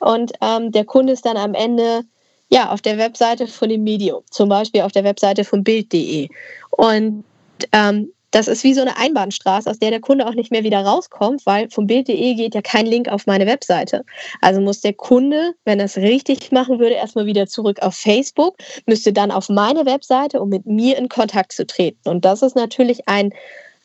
und 0.00 0.32
ähm, 0.40 0.72
der 0.72 0.84
Kunde 0.84 1.12
ist 1.12 1.26
dann 1.26 1.36
am 1.36 1.54
Ende 1.54 2.02
ja, 2.50 2.70
auf 2.70 2.82
der 2.82 2.98
Webseite 2.98 3.46
von 3.46 3.68
dem 3.68 3.84
Medium, 3.84 4.22
zum 4.30 4.48
Beispiel 4.48 4.82
auf 4.82 4.92
der 4.92 5.04
Webseite 5.04 5.44
von 5.44 5.62
Bild.de. 5.62 6.28
Und 6.72 7.24
ähm, 7.72 8.12
das 8.30 8.48
ist 8.48 8.64
wie 8.64 8.74
so 8.74 8.80
eine 8.80 8.96
Einbahnstraße, 8.96 9.68
aus 9.70 9.78
der 9.78 9.90
der 9.90 10.00
Kunde 10.00 10.26
auch 10.26 10.34
nicht 10.34 10.50
mehr 10.50 10.64
wieder 10.64 10.80
rauskommt, 10.84 11.44
weil 11.46 11.68
vom 11.70 11.86
Bild.de 11.86 12.34
geht 12.34 12.54
ja 12.54 12.62
kein 12.62 12.86
Link 12.86 13.08
auf 13.08 13.26
meine 13.26 13.46
Webseite. 13.46 14.04
Also 14.40 14.60
muss 14.60 14.80
der 14.80 14.92
Kunde, 14.92 15.54
wenn 15.64 15.80
er 15.80 15.86
es 15.86 15.96
richtig 15.96 16.52
machen 16.52 16.78
würde, 16.78 16.94
erstmal 16.94 17.26
wieder 17.26 17.46
zurück 17.46 17.80
auf 17.80 17.94
Facebook, 17.94 18.56
müsste 18.86 19.12
dann 19.12 19.30
auf 19.30 19.48
meine 19.48 19.86
Webseite, 19.86 20.40
um 20.40 20.48
mit 20.48 20.66
mir 20.66 20.96
in 20.96 21.08
Kontakt 21.08 21.52
zu 21.52 21.66
treten. 21.66 22.08
Und 22.08 22.24
das 22.24 22.42
ist 22.42 22.56
natürlich 22.56 23.08
ein 23.08 23.32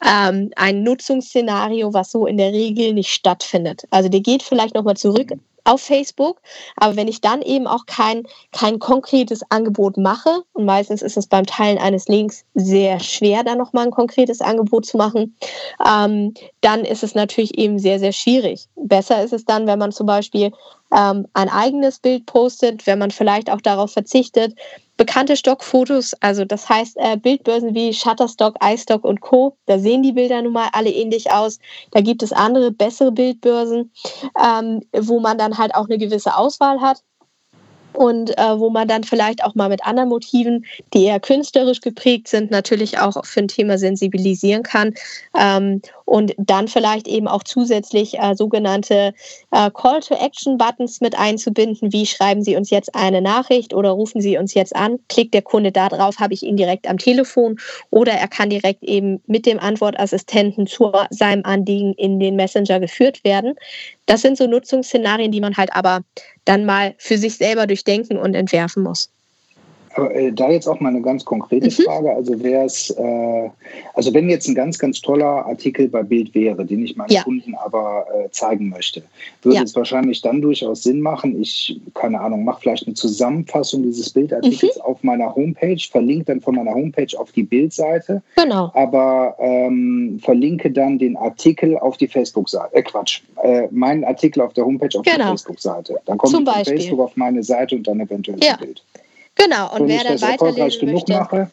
ähm, 0.06 0.52
ein 0.58 0.84
Nutzungsszenario, 0.84 1.94
was 1.94 2.12
so 2.12 2.28
in 2.28 2.38
der 2.38 2.52
Regel 2.52 2.94
nicht 2.94 3.12
stattfindet. 3.12 3.84
Also 3.92 4.10
der 4.10 4.20
geht 4.20 4.44
vielleicht 4.44 4.76
nochmal 4.76 4.98
zurück 4.98 5.32
auf 5.66 5.82
Facebook. 5.82 6.42
Aber 6.78 6.96
wenn 6.96 7.08
ich 7.08 7.22
dann 7.22 7.42
eben 7.42 7.68
auch 7.68 7.86
kein, 7.86 8.24
kein 8.52 8.80
konkretes 8.80 9.42
Angebot 9.50 9.98
mache, 9.98 10.44
und 10.54 10.66
meistens 10.66 11.02
ist 11.02 11.18
es 11.18 11.28
beim 11.28 11.46
Teilen 11.46 11.78
eines 11.78 12.08
Links 12.08 12.46
sehr 12.54 13.00
schwer, 13.00 13.44
da 13.44 13.56
nochmal 13.56 13.86
ein 13.86 13.92
konkretes 13.92 14.42
Angebot 14.42 14.86
zu 14.86 14.98
machen, 14.98 15.36
ähm, 15.86 16.34
dann 16.62 16.86
ist 16.86 17.04
es 17.04 17.16
natürlich 17.16 17.58
eben 17.58 17.80
sehr, 17.80 18.00
sehr 18.00 18.14
schwierig. 18.14 18.68
Besser 18.76 19.24
ist 19.24 19.34
es 19.34 19.46
dann, 19.46 19.68
wenn 19.68 19.80
man 19.80 19.92
zum 19.92 20.08
Beispiel 20.08 20.52
ähm, 20.94 21.28
ein 21.34 21.50
eigenes 21.50 22.00
Bild 22.00 22.26
postet, 22.26 22.86
wenn 22.88 23.00
man 23.00 23.12
vielleicht 23.12 23.50
auch 23.50 23.62
darauf 23.62 23.92
verzichtet, 23.92 24.56
bekannte 24.98 25.36
Stockfotos, 25.36 26.14
also 26.22 26.46
das 26.46 26.70
heißt 26.70 26.98
äh, 26.98 27.18
Bildbörsen 27.18 27.76
wie 27.76 27.94
Shutterstock, 27.94 28.56
iStock 28.64 29.04
und 29.04 29.22
Co. 29.22 29.58
Da 29.66 29.78
sehen 29.78 30.04
die 30.04 30.14
Bilder 30.14 30.42
nun 30.42 30.54
mal 30.54 30.70
alle 30.72 30.90
ähnlich 30.90 31.32
aus. 31.32 31.60
Da 31.92 32.02
gibt 32.02 32.24
es 32.24 32.32
andere, 32.32 32.72
bessere 32.72 33.12
Bildbörsen, 33.12 33.92
ähm, 34.42 34.82
wo 34.94 35.20
man 35.20 35.38
dann 35.38 35.58
halt 35.58 35.76
auch 35.76 35.86
eine 35.86 35.98
gewisse 35.98 36.36
Auswahl 36.38 36.80
hat 36.80 37.02
und 37.96 38.38
äh, 38.38 38.60
wo 38.60 38.70
man 38.70 38.88
dann 38.88 39.04
vielleicht 39.04 39.44
auch 39.44 39.56
mal 39.56 39.70
mit 39.70 39.86
anderen 39.86 40.10
Motiven, 40.10 40.66
die 40.94 41.06
eher 41.06 41.20
künstlerisch 41.20 41.82
geprägt 41.82 42.28
sind, 42.28 42.52
natürlich 42.52 43.00
auch 43.00 43.26
für 43.26 43.42
ein 43.42 43.48
Thema 43.48 43.78
sensibilisieren 43.78 44.64
kann 44.64 44.94
ähm, 45.38 45.82
und 46.06 46.34
dann 46.38 46.68
vielleicht 46.68 47.08
eben 47.08 47.28
auch 47.28 47.44
zusätzlich 47.44 48.20
äh, 48.20 48.36
sogenannte 48.36 49.14
äh, 49.52 49.72
Call-to-Action-Buttons 49.72 51.02
mit 51.02 51.18
einzubinden, 51.18 51.92
wie 51.92 52.06
schreiben 52.06 52.44
Sie 52.44 52.56
uns 52.56 52.70
jetzt 52.70 52.94
eine 52.96 53.22
Nachricht 53.22 53.74
oder 53.74 53.90
rufen 53.90 54.22
Sie 54.22 54.38
uns 54.38 54.54
jetzt 54.54 54.76
an, 54.76 55.00
klickt 55.10 55.34
der 55.34 55.42
Kunde 55.42 55.72
da 55.72 55.90
drauf, 55.90 56.20
habe 56.20 56.34
ich 56.34 56.44
ihn 56.44 56.58
direkt 56.58 56.88
am 56.88 56.98
Telefon 56.98 57.60
oder 57.90 58.14
er 58.14 58.28
kann 58.28 58.50
direkt 58.50 58.84
eben 58.84 59.22
mit 59.26 59.46
dem 59.46 59.60
Antwortassistenten 59.60 60.68
zu 60.68 60.92
seinem 61.10 61.44
Anliegen 61.44 61.94
in 61.94 62.20
den 62.20 62.36
Messenger 62.36 62.80
geführt 62.80 63.24
werden. 63.24 63.56
Das 64.06 64.22
sind 64.22 64.38
so 64.38 64.46
Nutzungsszenarien, 64.48 65.32
die 65.32 65.42
man 65.42 65.58
halt 65.58 65.76
aber 65.76 66.02
dann 66.46 66.66
mal 66.66 66.94
für 66.98 67.18
sich 67.18 67.38
selber 67.38 67.66
durchdenken 67.66 68.18
und 68.18 68.36
entwerfen 68.36 68.84
muss. 68.84 69.10
Aber 69.96 70.14
äh, 70.14 70.32
da 70.32 70.50
jetzt 70.50 70.68
auch 70.68 70.80
mal 70.82 70.90
eine 70.90 71.02
ganz 71.02 71.24
konkrete 71.24 71.68
mhm. 71.68 71.86
Frage. 71.86 72.12
Also 72.12 72.44
wäre 72.44 72.66
es, 72.66 72.90
äh, 72.92 73.50
also 73.94 74.14
wenn 74.14 74.30
jetzt 74.30 74.48
ein 74.48 74.56
ganz, 74.56 74.78
ganz 74.78 75.02
toller 75.02 75.46
Artikel 75.46 75.88
bei 75.88 76.04
Bild 76.04 76.36
wäre, 76.36 76.66
den 76.66 76.84
ich 76.84 76.96
meinen 76.98 77.12
ja. 77.12 77.24
Kunden 77.24 77.56
aber 77.56 78.06
äh, 78.14 78.30
zeigen 78.32 78.70
möchte, 78.70 79.04
würde 79.42 79.58
ja. 79.58 79.64
es 79.64 79.76
wahrscheinlich 79.76 80.22
dann 80.22 80.42
durchaus 80.42 80.84
Sinn 80.84 81.00
machen. 81.00 81.42
Ich, 81.42 81.80
keine 81.94 82.20
Ahnung, 82.20 82.44
mache 82.44 82.62
vielleicht 82.62 82.86
eine 82.86 82.94
Zusammenfassung 82.94 83.84
dieses 83.84 84.10
Bildartikels 84.10 84.76
mhm. 84.76 84.82
auf 84.82 85.02
meiner 85.04 85.34
Homepage, 85.34 85.80
verlinke 85.90 86.26
dann 86.26 86.42
von 86.42 86.56
meiner 86.56 86.74
Homepage 86.74 87.18
auf 87.18 87.32
die 87.32 87.44
Bildseite. 87.44 88.22
Genau. 88.36 88.72
Aber 88.74 89.36
ähm, 89.40 90.20
verlinke 90.22 90.72
dann 90.72 91.00
den 91.00 91.16
Artikel 91.16 91.78
auf 91.78 91.96
die 91.98 92.08
Facebook-Seite. 92.08 92.76
Äh, 92.76 92.84
Quatsch, 92.84 93.22
äh, 93.42 93.68
meinen 93.72 94.04
Artikel 94.04 94.42
auf 94.42 94.52
der 94.54 94.66
Homepage 94.66 95.00
auf 95.00 95.06
genau. 95.06 95.18
die 95.18 95.24
Facebook-Seite. 95.24 96.00
Dann 96.06 96.18
kommt 96.18 96.50
Facebook 96.66 97.00
auf 97.00 97.16
meine 97.16 97.44
Seite 97.44 97.76
und 97.76 97.88
dann 97.88 98.02
eventuell 98.02 98.44
ja. 98.44 98.58
Bild. 98.58 98.84
Genau, 99.36 99.74
und, 99.74 99.82
und 99.82 99.88
wer 99.90 100.04
dann 100.04 100.18
erfolgreich 100.18 100.80
genug 100.80 100.96
möchte, 100.96 101.14
mache, 101.14 101.52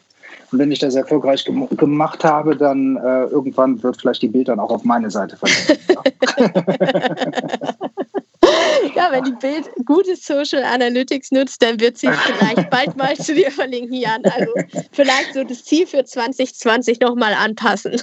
und 0.53 0.59
wenn 0.59 0.71
ich 0.71 0.79
das 0.79 0.93
erfolgreich 0.93 1.43
gem 1.45 1.67
gemacht 1.75 2.23
habe, 2.23 2.55
dann 2.55 2.95
äh, 2.97 3.23
irgendwann 3.23 3.81
wird 3.81 3.99
vielleicht 3.99 4.21
die 4.21 4.27
Bild 4.27 4.49
dann 4.49 4.59
auch 4.59 4.69
auf 4.69 4.83
meine 4.83 5.09
Seite 5.09 5.35
verlinkt. 5.35 5.79
ja, 8.95 9.11
wenn 9.11 9.23
die 9.23 9.31
Bild 9.31 9.67
gutes 9.83 10.23
Social 10.23 10.63
Analytics 10.63 11.31
nutzt, 11.31 11.59
dann 11.63 11.79
wird 11.79 11.97
sie 11.97 12.11
vielleicht 12.11 12.69
bald 12.69 12.95
mal 12.95 13.15
zu 13.15 13.33
dir 13.33 13.49
verlinken, 13.49 13.95
Jan. 13.95 14.21
Also 14.25 14.53
vielleicht 14.91 15.33
so 15.33 15.43
das 15.43 15.63
Ziel 15.63 15.87
für 15.87 16.05
2020 16.05 16.99
nochmal 16.99 17.33
anpassen. 17.33 17.99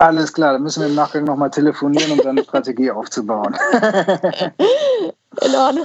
Alles 0.00 0.32
klar, 0.32 0.54
dann 0.54 0.62
müssen 0.62 0.80
wir 0.80 0.88
im 0.88 0.94
Nachgang 0.94 1.24
nochmal 1.24 1.50
telefonieren, 1.50 2.12
um 2.12 2.18
dann 2.18 2.28
eine 2.28 2.42
Strategie 2.42 2.90
aufzubauen. 2.90 3.54
In 5.44 5.54
Ordnung. 5.54 5.84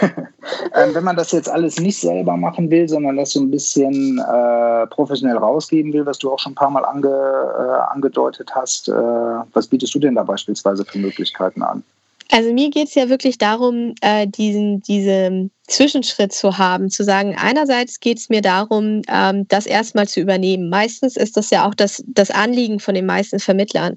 ähm, 0.74 0.94
wenn 0.94 1.04
man 1.04 1.16
das 1.16 1.32
jetzt 1.32 1.50
alles 1.50 1.78
nicht 1.78 2.00
selber 2.00 2.34
machen 2.38 2.70
will, 2.70 2.88
sondern 2.88 3.18
das 3.18 3.32
so 3.32 3.40
ein 3.40 3.50
bisschen 3.50 4.18
äh, 4.18 4.86
professionell 4.86 5.36
rausgeben 5.36 5.92
will, 5.92 6.06
was 6.06 6.18
du 6.18 6.32
auch 6.32 6.38
schon 6.38 6.52
ein 6.52 6.54
paar 6.54 6.70
Mal 6.70 6.86
ange, 6.86 7.08
äh, 7.08 7.92
angedeutet 7.92 8.50
hast, 8.54 8.88
äh, 8.88 8.92
was 8.92 9.66
bietest 9.66 9.94
du 9.94 9.98
denn 9.98 10.14
da 10.14 10.22
beispielsweise 10.22 10.86
für 10.86 10.98
Möglichkeiten 10.98 11.62
an? 11.62 11.84
Also 12.30 12.54
mir 12.54 12.70
geht 12.70 12.88
es 12.88 12.94
ja 12.94 13.10
wirklich 13.10 13.36
darum, 13.36 13.94
äh, 14.00 14.26
diesen, 14.26 14.80
diese 14.80 15.50
Zwischenschritt 15.72 16.32
zu 16.32 16.58
haben, 16.58 16.90
zu 16.90 17.02
sagen, 17.02 17.34
einerseits 17.36 17.98
geht 17.98 18.18
es 18.18 18.28
mir 18.28 18.42
darum, 18.42 19.02
ähm, 19.08 19.48
das 19.48 19.64
erstmal 19.64 20.06
zu 20.06 20.20
übernehmen. 20.20 20.68
Meistens 20.68 21.16
ist 21.16 21.36
das 21.36 21.50
ja 21.50 21.66
auch 21.66 21.74
das, 21.74 22.04
das 22.06 22.30
Anliegen 22.30 22.78
von 22.78 22.94
den 22.94 23.06
meisten 23.06 23.40
Vermittlern. 23.40 23.96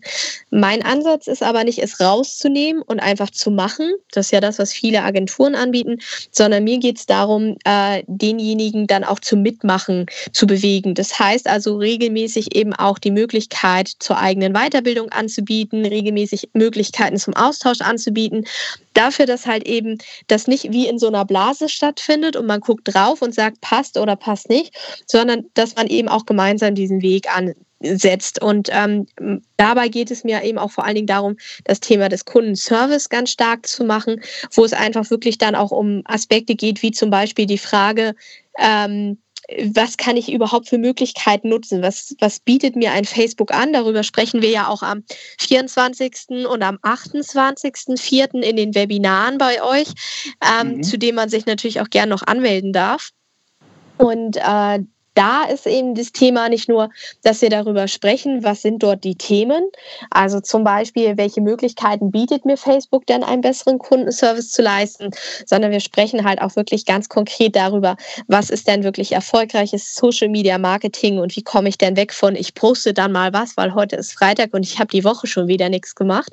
Mein 0.52 0.84
Ansatz 0.84 1.28
ist 1.28 1.44
aber 1.44 1.66
nicht, 1.66 1.80
es 1.80 2.00
rauszunehmen 2.00 2.82
und 2.82 3.02
einfach 3.02 3.30
zu 3.30 3.52
machen. 3.52 3.94
Das 4.12 4.28
ist 4.28 4.32
ja 4.32 4.40
das, 4.40 4.58
was 4.58 4.72
viele 4.72 5.04
Agenturen 5.04 5.54
anbieten, 5.54 5.98
sondern 6.32 6.64
mir 6.64 6.80
geht 6.80 6.98
es 6.98 7.06
darum, 7.06 7.58
äh, 7.66 8.04
denjenigen 8.08 8.88
dann 8.88 9.04
auch 9.04 9.20
zum 9.20 9.42
Mitmachen 9.42 10.06
zu 10.32 10.48
bewegen. 10.48 10.96
Das 10.96 11.20
heißt 11.20 11.48
also 11.48 11.76
regelmäßig 11.76 12.56
eben 12.56 12.74
auch 12.74 13.00
die 13.00 13.12
Möglichkeit 13.12 13.92
zur 14.00 14.18
eigenen 14.18 14.54
Weiterbildung 14.54 15.10
anzubieten, 15.10 15.86
regelmäßig 15.86 16.50
Möglichkeiten 16.54 17.18
zum 17.18 17.36
Austausch 17.36 17.82
anzubieten 17.82 18.46
dafür, 18.97 19.25
dass 19.25 19.45
halt 19.45 19.67
eben 19.67 19.97
das 20.27 20.47
nicht 20.47 20.71
wie 20.71 20.88
in 20.88 20.99
so 20.99 21.08
einer 21.08 21.25
Blase 21.25 21.69
stattfindet 21.69 22.36
und 22.36 22.45
man 22.45 22.60
guckt 22.60 22.93
drauf 22.93 23.21
und 23.21 23.34
sagt, 23.34 23.62
passt 23.62 23.97
oder 23.97 24.15
passt 24.15 24.49
nicht, 24.49 24.75
sondern 25.05 25.45
dass 25.53 25.75
man 25.75 25.88
eben 25.88 26.08
auch 26.08 26.25
gemeinsam 26.25 26.75
diesen 26.75 27.01
Weg 27.01 27.27
ansetzt. 27.31 28.41
Und 28.41 28.69
ähm, 28.71 29.05
dabei 29.58 29.89
geht 29.89 30.12
es 30.12 30.23
mir 30.23 30.43
eben 30.43 30.58
auch 30.58 30.71
vor 30.71 30.86
allen 30.86 30.95
Dingen 30.95 31.08
darum, 31.08 31.38
das 31.63 31.79
Thema 31.79 32.10
des 32.10 32.25
Kundenservice 32.25 33.10
ganz 33.10 33.31
stark 33.31 33.67
zu 33.67 33.84
machen, 33.84 34.21
wo 34.53 34.65
es 34.65 34.73
einfach 34.73 35.10
wirklich 35.10 35.38
dann 35.38 35.55
auch 35.55 35.71
um 35.71 36.01
Aspekte 36.05 36.55
geht, 36.55 36.81
wie 36.81 36.91
zum 36.91 37.10
Beispiel 37.10 37.45
die 37.45 37.58
Frage, 37.58 38.15
ähm, 38.58 39.17
was 39.73 39.97
kann 39.97 40.17
ich 40.17 40.31
überhaupt 40.31 40.69
für 40.69 40.77
Möglichkeiten 40.77 41.49
nutzen? 41.49 41.81
Was, 41.81 42.15
was 42.19 42.39
bietet 42.39 42.75
mir 42.75 42.91
ein 42.91 43.05
Facebook 43.05 43.53
an? 43.53 43.73
Darüber 43.73 44.03
sprechen 44.03 44.41
wir 44.41 44.49
ja 44.49 44.67
auch 44.67 44.81
am 44.81 45.03
24. 45.39 46.45
und 46.49 46.63
am 46.63 46.77
28.04. 46.77 48.41
in 48.41 48.55
den 48.55 48.73
Webinaren 48.73 49.38
bei 49.38 49.62
euch, 49.62 49.89
ähm, 50.41 50.77
mhm. 50.77 50.84
zu 50.84 50.97
dem 50.97 51.15
man 51.15 51.29
sich 51.29 51.45
natürlich 51.45 51.81
auch 51.81 51.89
gern 51.89 52.10
noch 52.10 52.23
anmelden 52.25 52.73
darf. 52.73 53.12
Und 53.97 54.38
äh, 54.38 54.79
da 55.15 55.45
ist 55.45 55.65
eben 55.65 55.95
das 55.95 56.12
Thema 56.12 56.49
nicht 56.49 56.69
nur, 56.69 56.89
dass 57.23 57.41
wir 57.41 57.49
darüber 57.49 57.88
sprechen, 57.88 58.43
was 58.43 58.62
sind 58.62 58.84
dort 58.84 59.04
die 59.04 59.15
Themen, 59.15 59.69
also 60.12 60.39
zum 60.39 60.63
Beispiel, 60.63 61.17
welche 61.17 61.41
Möglichkeiten 61.41 62.12
bietet 62.12 62.45
mir 62.45 62.58
Facebook 62.58 63.08
denn 63.08 63.23
einen 63.23 63.41
besseren 63.41 63.80
Kundenservice 63.80 64.51
zu 64.51 64.62
leisten, 64.62 65.12
sondern 65.45 65.71
wir 65.71 65.80
sprechen 65.80 66.25
halt 66.25 66.41
auch 66.41 66.56
wirklich 66.56 66.86
ganz 66.86 67.10
konkret 67.10 67.56
darüber, 67.56 67.95
was 68.28 68.49
ist 68.49 68.67
denn 68.67 68.84
wirklich 68.84 69.13
erfolgreiches 69.13 69.95
Social 69.95 70.30
Media 70.30 70.58
Marketing 70.58 71.19
und 71.19 71.36
wie 71.36 71.43
komme 71.43 71.69
ich 71.69 71.78
denn 71.78 71.95
weg 71.95 72.13
von, 72.13 72.36
ich 72.36 72.54
poste 72.54 72.93
dann 72.93 73.12
mal 73.12 73.34
was, 73.34 73.58
weil 73.58 73.73
heute 73.73 73.95
ist 73.95 74.13
Freitag 74.13 74.54
und 74.54 74.63
ich 74.63 74.80
habe 74.80 74.91
die 74.91 75.04
Woche 75.04 75.28
schon 75.28 75.47
wieder 75.47 75.69
nichts 75.69 75.95
gemacht, 75.95 76.32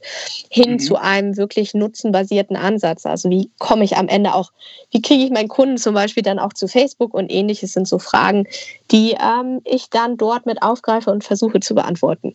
hin 0.50 0.72
mhm. 0.72 0.78
zu 0.80 0.96
einem 0.96 1.36
wirklich 1.36 1.74
nutzenbasierten 1.74 2.56
Ansatz. 2.56 3.06
Also 3.06 3.30
wie 3.30 3.50
komme 3.58 3.84
ich 3.84 3.96
am 3.96 4.08
Ende 4.08 4.34
auch, 4.34 4.52
wie 4.90 5.00
kriege 5.00 5.24
ich 5.24 5.30
meinen 5.30 5.48
Kunden 5.48 5.78
zum 5.78 5.94
Beispiel 5.94 6.22
dann 6.22 6.38
auch 6.38 6.52
zu 6.52 6.66
Facebook 6.66 7.14
und 7.14 7.30
ähnliches 7.30 7.72
sind 7.72 7.86
so 7.86 7.98
Fragen, 7.98 8.46
die 8.90 9.16
ähm, 9.20 9.60
ich 9.64 9.90
dann 9.90 10.16
dort 10.16 10.46
mit 10.46 10.62
aufgreife 10.62 11.10
und 11.10 11.24
versuche 11.24 11.60
zu 11.60 11.74
beantworten. 11.74 12.34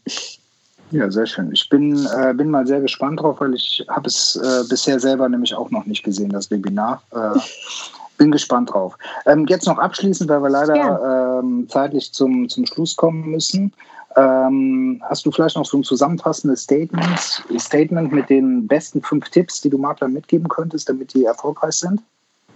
Ja, 0.92 1.12
sehr 1.12 1.26
schön. 1.26 1.52
Ich 1.52 1.68
bin, 1.70 2.08
äh, 2.18 2.34
bin 2.34 2.50
mal 2.50 2.66
sehr 2.66 2.80
gespannt 2.80 3.20
drauf, 3.20 3.42
weil 3.42 3.54
ich 3.54 3.86
habe 3.90 4.08
es 4.08 4.38
äh, 4.38 4.64
bisher 4.70 5.00
selber 5.00 5.28
nämlich 5.28 5.54
auch 5.54 5.70
noch 5.70 5.86
nicht 5.86 6.04
gesehen, 6.04 6.30
das 6.30 6.50
Webinar. 6.50 7.02
Äh, 7.12 7.40
bin 8.18 8.32
gespannt 8.32 8.74
drauf. 8.74 8.98
Ähm, 9.26 9.46
jetzt 9.48 9.68
noch 9.68 9.78
abschließend, 9.78 10.30
weil 10.30 10.42
wir 10.42 10.50
leider 10.50 11.40
ähm, 11.40 11.68
zeitlich 11.70 12.12
zum, 12.14 12.50
zum 12.50 12.66
Schluss 12.66 12.96
kommen 12.96 13.30
müssen. 13.30 13.74
Ähm, 14.16 15.02
hast 15.08 15.26
du 15.26 15.32
vielleicht 15.32 15.56
noch 15.56 15.66
so 15.66 15.78
ein 15.78 15.84
zusammenfassendes 15.84 16.64
Statement, 16.64 17.44
Statement 17.60 18.12
mit 18.12 18.30
den 18.30 18.66
besten 18.66 19.02
fünf 19.02 19.30
Tipps, 19.30 19.62
die 19.62 19.70
du 19.70 19.78
Maklern 19.78 20.14
mitgeben 20.14 20.48
könntest, 20.48 20.90
damit 20.90 21.14
die 21.14 21.26
erfolgreich 21.26 21.76
sind? 21.76 22.02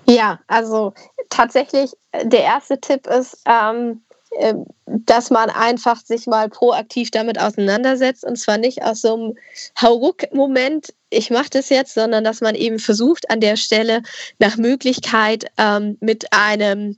Ja, 0.08 0.40
also 0.48 0.94
tatsächlich, 1.30 1.92
äh, 2.12 2.26
der 2.26 2.44
erste 2.44 2.80
Tipp 2.80 3.08
ist, 3.08 3.42
ähm, 3.46 4.02
äh, 4.40 4.54
dass 4.86 5.30
man 5.30 5.50
einfach 5.50 6.00
sich 6.06 6.28
mal 6.28 6.50
proaktiv 6.50 7.12
damit 7.12 7.40
auseinandersetzt 7.40 8.24
und 8.24 8.38
zwar 8.38 8.58
nicht 8.58 8.84
aus 8.84 9.02
so 9.02 9.14
einem 9.14 9.38
Hauruck-Moment, 9.82 10.94
ich 11.10 11.30
mache 11.30 11.50
das 11.50 11.70
jetzt, 11.70 11.94
sondern 11.94 12.24
dass 12.24 12.42
man 12.42 12.56
eben 12.56 12.80
versucht, 12.80 13.30
an 13.30 13.42
der 13.42 13.58
Stelle 13.58 14.02
nach 14.40 14.58
Möglichkeit 14.58 15.46
ähm, 15.58 15.98
mit 16.00 16.32
einem 16.32 16.98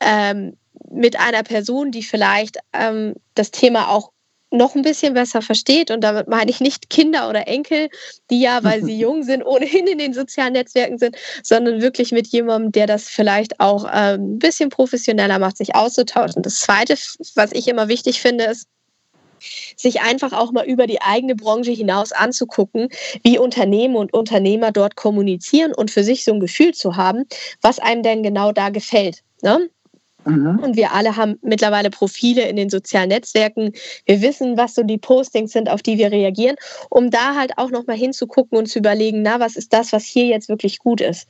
ähm, 0.00 0.56
mit 0.90 1.20
einer 1.20 1.42
Person, 1.42 1.92
die 1.92 2.02
vielleicht 2.02 2.58
ähm, 2.72 3.14
das 3.34 3.50
Thema 3.50 3.88
auch 3.88 4.10
noch 4.50 4.74
ein 4.74 4.82
bisschen 4.82 5.14
besser 5.14 5.42
versteht. 5.42 5.90
Und 5.90 6.02
damit 6.02 6.28
meine 6.28 6.50
ich 6.50 6.60
nicht 6.60 6.90
Kinder 6.90 7.28
oder 7.28 7.46
Enkel, 7.46 7.88
die 8.30 8.40
ja, 8.40 8.62
weil 8.64 8.82
sie 8.82 8.98
jung 8.98 9.22
sind, 9.22 9.44
ohnehin 9.44 9.86
in 9.86 9.98
den 9.98 10.12
sozialen 10.12 10.54
Netzwerken 10.54 10.98
sind, 10.98 11.16
sondern 11.42 11.80
wirklich 11.80 12.12
mit 12.12 12.26
jemandem, 12.28 12.72
der 12.72 12.86
das 12.86 13.08
vielleicht 13.08 13.60
auch 13.60 13.86
ähm, 13.92 14.34
ein 14.34 14.38
bisschen 14.38 14.68
professioneller 14.70 15.38
macht, 15.38 15.56
sich 15.56 15.74
auszutauschen. 15.74 16.42
Das 16.42 16.60
Zweite, 16.60 16.94
was 17.34 17.52
ich 17.52 17.68
immer 17.68 17.88
wichtig 17.88 18.20
finde, 18.20 18.44
ist, 18.44 18.66
sich 19.76 20.02
einfach 20.02 20.32
auch 20.32 20.52
mal 20.52 20.66
über 20.66 20.86
die 20.86 21.00
eigene 21.00 21.34
Branche 21.34 21.70
hinaus 21.70 22.12
anzugucken, 22.12 22.88
wie 23.22 23.38
Unternehmen 23.38 23.96
und 23.96 24.12
Unternehmer 24.12 24.70
dort 24.70 24.96
kommunizieren 24.96 25.72
und 25.74 25.90
für 25.90 26.04
sich 26.04 26.24
so 26.24 26.32
ein 26.32 26.40
Gefühl 26.40 26.74
zu 26.74 26.96
haben, 26.96 27.24
was 27.62 27.78
einem 27.78 28.02
denn 28.02 28.22
genau 28.22 28.52
da 28.52 28.68
gefällt. 28.68 29.22
Ne? 29.42 29.70
Mhm. 30.30 30.58
Und 30.60 30.76
wir 30.76 30.92
alle 30.92 31.16
haben 31.16 31.38
mittlerweile 31.42 31.90
Profile 31.90 32.48
in 32.48 32.56
den 32.56 32.70
sozialen 32.70 33.08
Netzwerken. 33.08 33.72
Wir 34.06 34.22
wissen, 34.22 34.56
was 34.56 34.74
so 34.74 34.82
die 34.82 34.98
Postings 34.98 35.52
sind, 35.52 35.70
auf 35.70 35.82
die 35.82 35.98
wir 35.98 36.10
reagieren, 36.10 36.56
um 36.88 37.10
da 37.10 37.34
halt 37.34 37.52
auch 37.56 37.70
nochmal 37.70 37.96
hinzugucken 37.96 38.56
und 38.58 38.66
zu 38.66 38.78
überlegen, 38.78 39.22
na, 39.22 39.40
was 39.40 39.56
ist 39.56 39.72
das, 39.72 39.92
was 39.92 40.04
hier 40.04 40.26
jetzt 40.26 40.48
wirklich 40.48 40.78
gut 40.78 41.00
ist. 41.00 41.28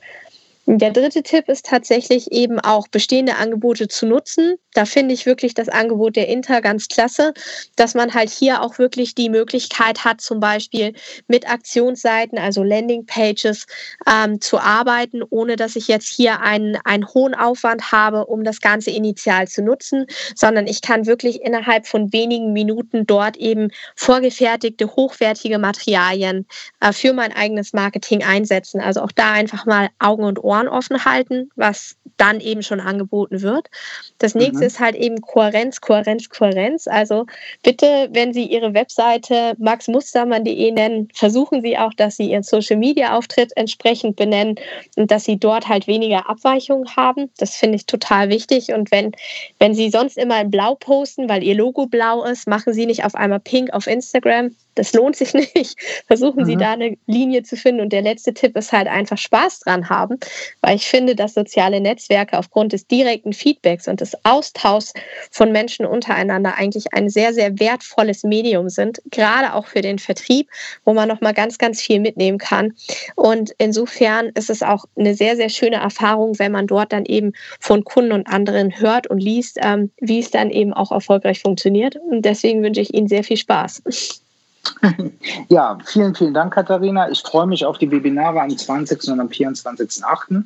Der 0.67 0.91
dritte 0.91 1.23
Tipp 1.23 1.49
ist 1.49 1.65
tatsächlich 1.65 2.31
eben 2.31 2.59
auch 2.59 2.87
bestehende 2.87 3.35
Angebote 3.37 3.87
zu 3.87 4.05
nutzen. 4.05 4.57
Da 4.73 4.85
finde 4.85 5.13
ich 5.13 5.25
wirklich 5.25 5.55
das 5.55 5.69
Angebot 5.69 6.15
der 6.15 6.27
Inter 6.27 6.61
ganz 6.61 6.87
klasse, 6.87 7.33
dass 7.75 7.95
man 7.95 8.13
halt 8.13 8.29
hier 8.29 8.61
auch 8.61 8.77
wirklich 8.77 9.15
die 9.15 9.29
Möglichkeit 9.29 10.05
hat, 10.05 10.21
zum 10.21 10.39
Beispiel 10.39 10.93
mit 11.27 11.49
Aktionsseiten, 11.49 12.37
also 12.37 12.63
Landingpages, 12.63 13.65
ähm, 14.07 14.39
zu 14.39 14.59
arbeiten, 14.59 15.23
ohne 15.27 15.55
dass 15.55 15.75
ich 15.75 15.87
jetzt 15.87 16.07
hier 16.07 16.41
einen, 16.41 16.77
einen 16.85 17.07
hohen 17.07 17.33
Aufwand 17.33 17.91
habe, 17.91 18.27
um 18.27 18.43
das 18.43 18.61
Ganze 18.61 18.91
initial 18.91 19.47
zu 19.47 19.63
nutzen, 19.63 20.05
sondern 20.35 20.67
ich 20.67 20.81
kann 20.81 21.07
wirklich 21.07 21.41
innerhalb 21.41 21.87
von 21.87 22.13
wenigen 22.13 22.53
Minuten 22.53 23.07
dort 23.07 23.35
eben 23.37 23.69
vorgefertigte, 23.95 24.95
hochwertige 24.95 25.57
Materialien 25.57 26.45
äh, 26.81 26.93
für 26.93 27.13
mein 27.13 27.33
eigenes 27.33 27.73
Marketing 27.73 28.23
einsetzen. 28.23 28.79
Also 28.79 29.01
auch 29.01 29.11
da 29.11 29.31
einfach 29.31 29.65
mal 29.65 29.89
Augen 29.99 30.23
und 30.23 30.41
Ohren 30.41 30.50
Ohren 30.51 30.67
offen 30.67 31.05
halten, 31.05 31.49
was 31.55 31.95
dann 32.17 32.41
eben 32.41 32.61
schon 32.61 32.81
angeboten 32.81 33.41
wird. 33.41 33.69
Das 34.17 34.35
nächste 34.35 34.57
mhm. 34.57 34.63
ist 34.63 34.79
halt 34.79 34.95
eben 34.95 35.21
Kohärenz, 35.21 35.79
Kohärenz, 35.79 36.29
Kohärenz. 36.29 36.87
Also 36.87 37.25
bitte, 37.63 38.09
wenn 38.11 38.33
Sie 38.33 38.45
Ihre 38.45 38.73
Webseite 38.73 39.53
maxmustermann.de 39.57 40.71
nennen, 40.71 41.07
versuchen 41.13 41.61
Sie 41.61 41.77
auch, 41.77 41.93
dass 41.93 42.17
Sie 42.17 42.31
Ihren 42.31 42.43
Social 42.43 42.77
Media 42.77 43.17
Auftritt 43.17 43.51
entsprechend 43.55 44.17
benennen 44.17 44.55
und 44.97 45.09
dass 45.09 45.23
Sie 45.23 45.39
dort 45.39 45.69
halt 45.69 45.87
weniger 45.87 46.29
Abweichungen 46.29 46.95
haben. 46.97 47.29
Das 47.37 47.55
finde 47.55 47.77
ich 47.77 47.85
total 47.85 48.29
wichtig. 48.29 48.73
Und 48.73 48.91
wenn, 48.91 49.13
wenn 49.57 49.73
Sie 49.73 49.89
sonst 49.89 50.17
immer 50.17 50.41
in 50.41 50.51
Blau 50.51 50.75
posten, 50.75 51.29
weil 51.29 51.43
Ihr 51.43 51.55
Logo 51.55 51.85
blau 51.85 52.23
ist, 52.25 52.47
machen 52.47 52.73
Sie 52.73 52.85
nicht 52.85 53.05
auf 53.05 53.15
einmal 53.15 53.39
pink 53.39 53.71
auf 53.71 53.87
Instagram 53.87 54.51
das 54.75 54.93
lohnt 54.93 55.15
sich 55.15 55.33
nicht. 55.55 55.75
Versuchen 56.07 56.45
Sie 56.45 56.55
mhm. 56.55 56.59
da 56.59 56.71
eine 56.73 56.97
Linie 57.07 57.43
zu 57.43 57.57
finden. 57.57 57.81
Und 57.81 57.93
der 57.93 58.01
letzte 58.01 58.33
Tipp 58.33 58.55
ist 58.57 58.71
halt 58.71 58.87
einfach 58.87 59.17
Spaß 59.17 59.59
dran 59.61 59.89
haben, 59.89 60.17
weil 60.61 60.75
ich 60.75 60.87
finde, 60.87 61.15
dass 61.15 61.33
soziale 61.33 61.81
Netzwerke 61.81 62.37
aufgrund 62.37 62.73
des 62.73 62.87
direkten 62.87 63.33
Feedbacks 63.33 63.87
und 63.87 64.01
des 64.01 64.15
Austauschs 64.23 64.93
von 65.29 65.51
Menschen 65.51 65.85
untereinander 65.85 66.55
eigentlich 66.55 66.93
ein 66.93 67.09
sehr, 67.09 67.33
sehr 67.33 67.59
wertvolles 67.59 68.23
Medium 68.23 68.69
sind, 68.69 69.01
gerade 69.11 69.53
auch 69.53 69.67
für 69.67 69.81
den 69.81 69.99
Vertrieb, 69.99 70.49
wo 70.85 70.93
man 70.93 71.07
nochmal 71.07 71.33
ganz, 71.33 71.57
ganz 71.57 71.81
viel 71.81 71.99
mitnehmen 71.99 72.37
kann. 72.37 72.73
Und 73.15 73.51
insofern 73.57 74.29
ist 74.35 74.49
es 74.49 74.63
auch 74.63 74.85
eine 74.97 75.13
sehr, 75.13 75.35
sehr 75.35 75.49
schöne 75.49 75.77
Erfahrung, 75.77 76.39
wenn 76.39 76.51
man 76.51 76.67
dort 76.67 76.93
dann 76.93 77.05
eben 77.05 77.33
von 77.59 77.83
Kunden 77.83 78.11
und 78.11 78.27
anderen 78.27 78.79
hört 78.79 79.07
und 79.07 79.19
liest, 79.19 79.57
ähm, 79.61 79.91
wie 79.99 80.19
es 80.19 80.31
dann 80.31 80.49
eben 80.49 80.73
auch 80.73 80.91
erfolgreich 80.91 81.41
funktioniert. 81.41 81.95
Und 81.95 82.23
deswegen 82.23 82.63
wünsche 82.63 82.81
ich 82.81 82.93
Ihnen 82.93 83.07
sehr 83.07 83.23
viel 83.23 83.37
Spaß. 83.37 83.81
Ja, 85.49 85.77
vielen, 85.85 86.15
vielen 86.15 86.33
Dank, 86.33 86.53
Katharina. 86.53 87.09
Ich 87.09 87.21
freue 87.21 87.47
mich 87.47 87.65
auf 87.65 87.77
die 87.77 87.91
Webinare 87.91 88.41
am 88.41 88.55
20. 88.55 89.09
und 89.09 89.19
am 89.19 89.27
24.08. 89.27 90.43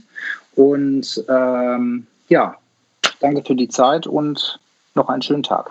Und 0.55 1.23
ähm, 1.29 2.07
ja, 2.27 2.55
danke 3.19 3.43
für 3.45 3.55
die 3.55 3.69
Zeit 3.69 4.07
und 4.07 4.59
noch 4.95 5.09
einen 5.09 5.21
schönen 5.21 5.43
Tag. 5.43 5.69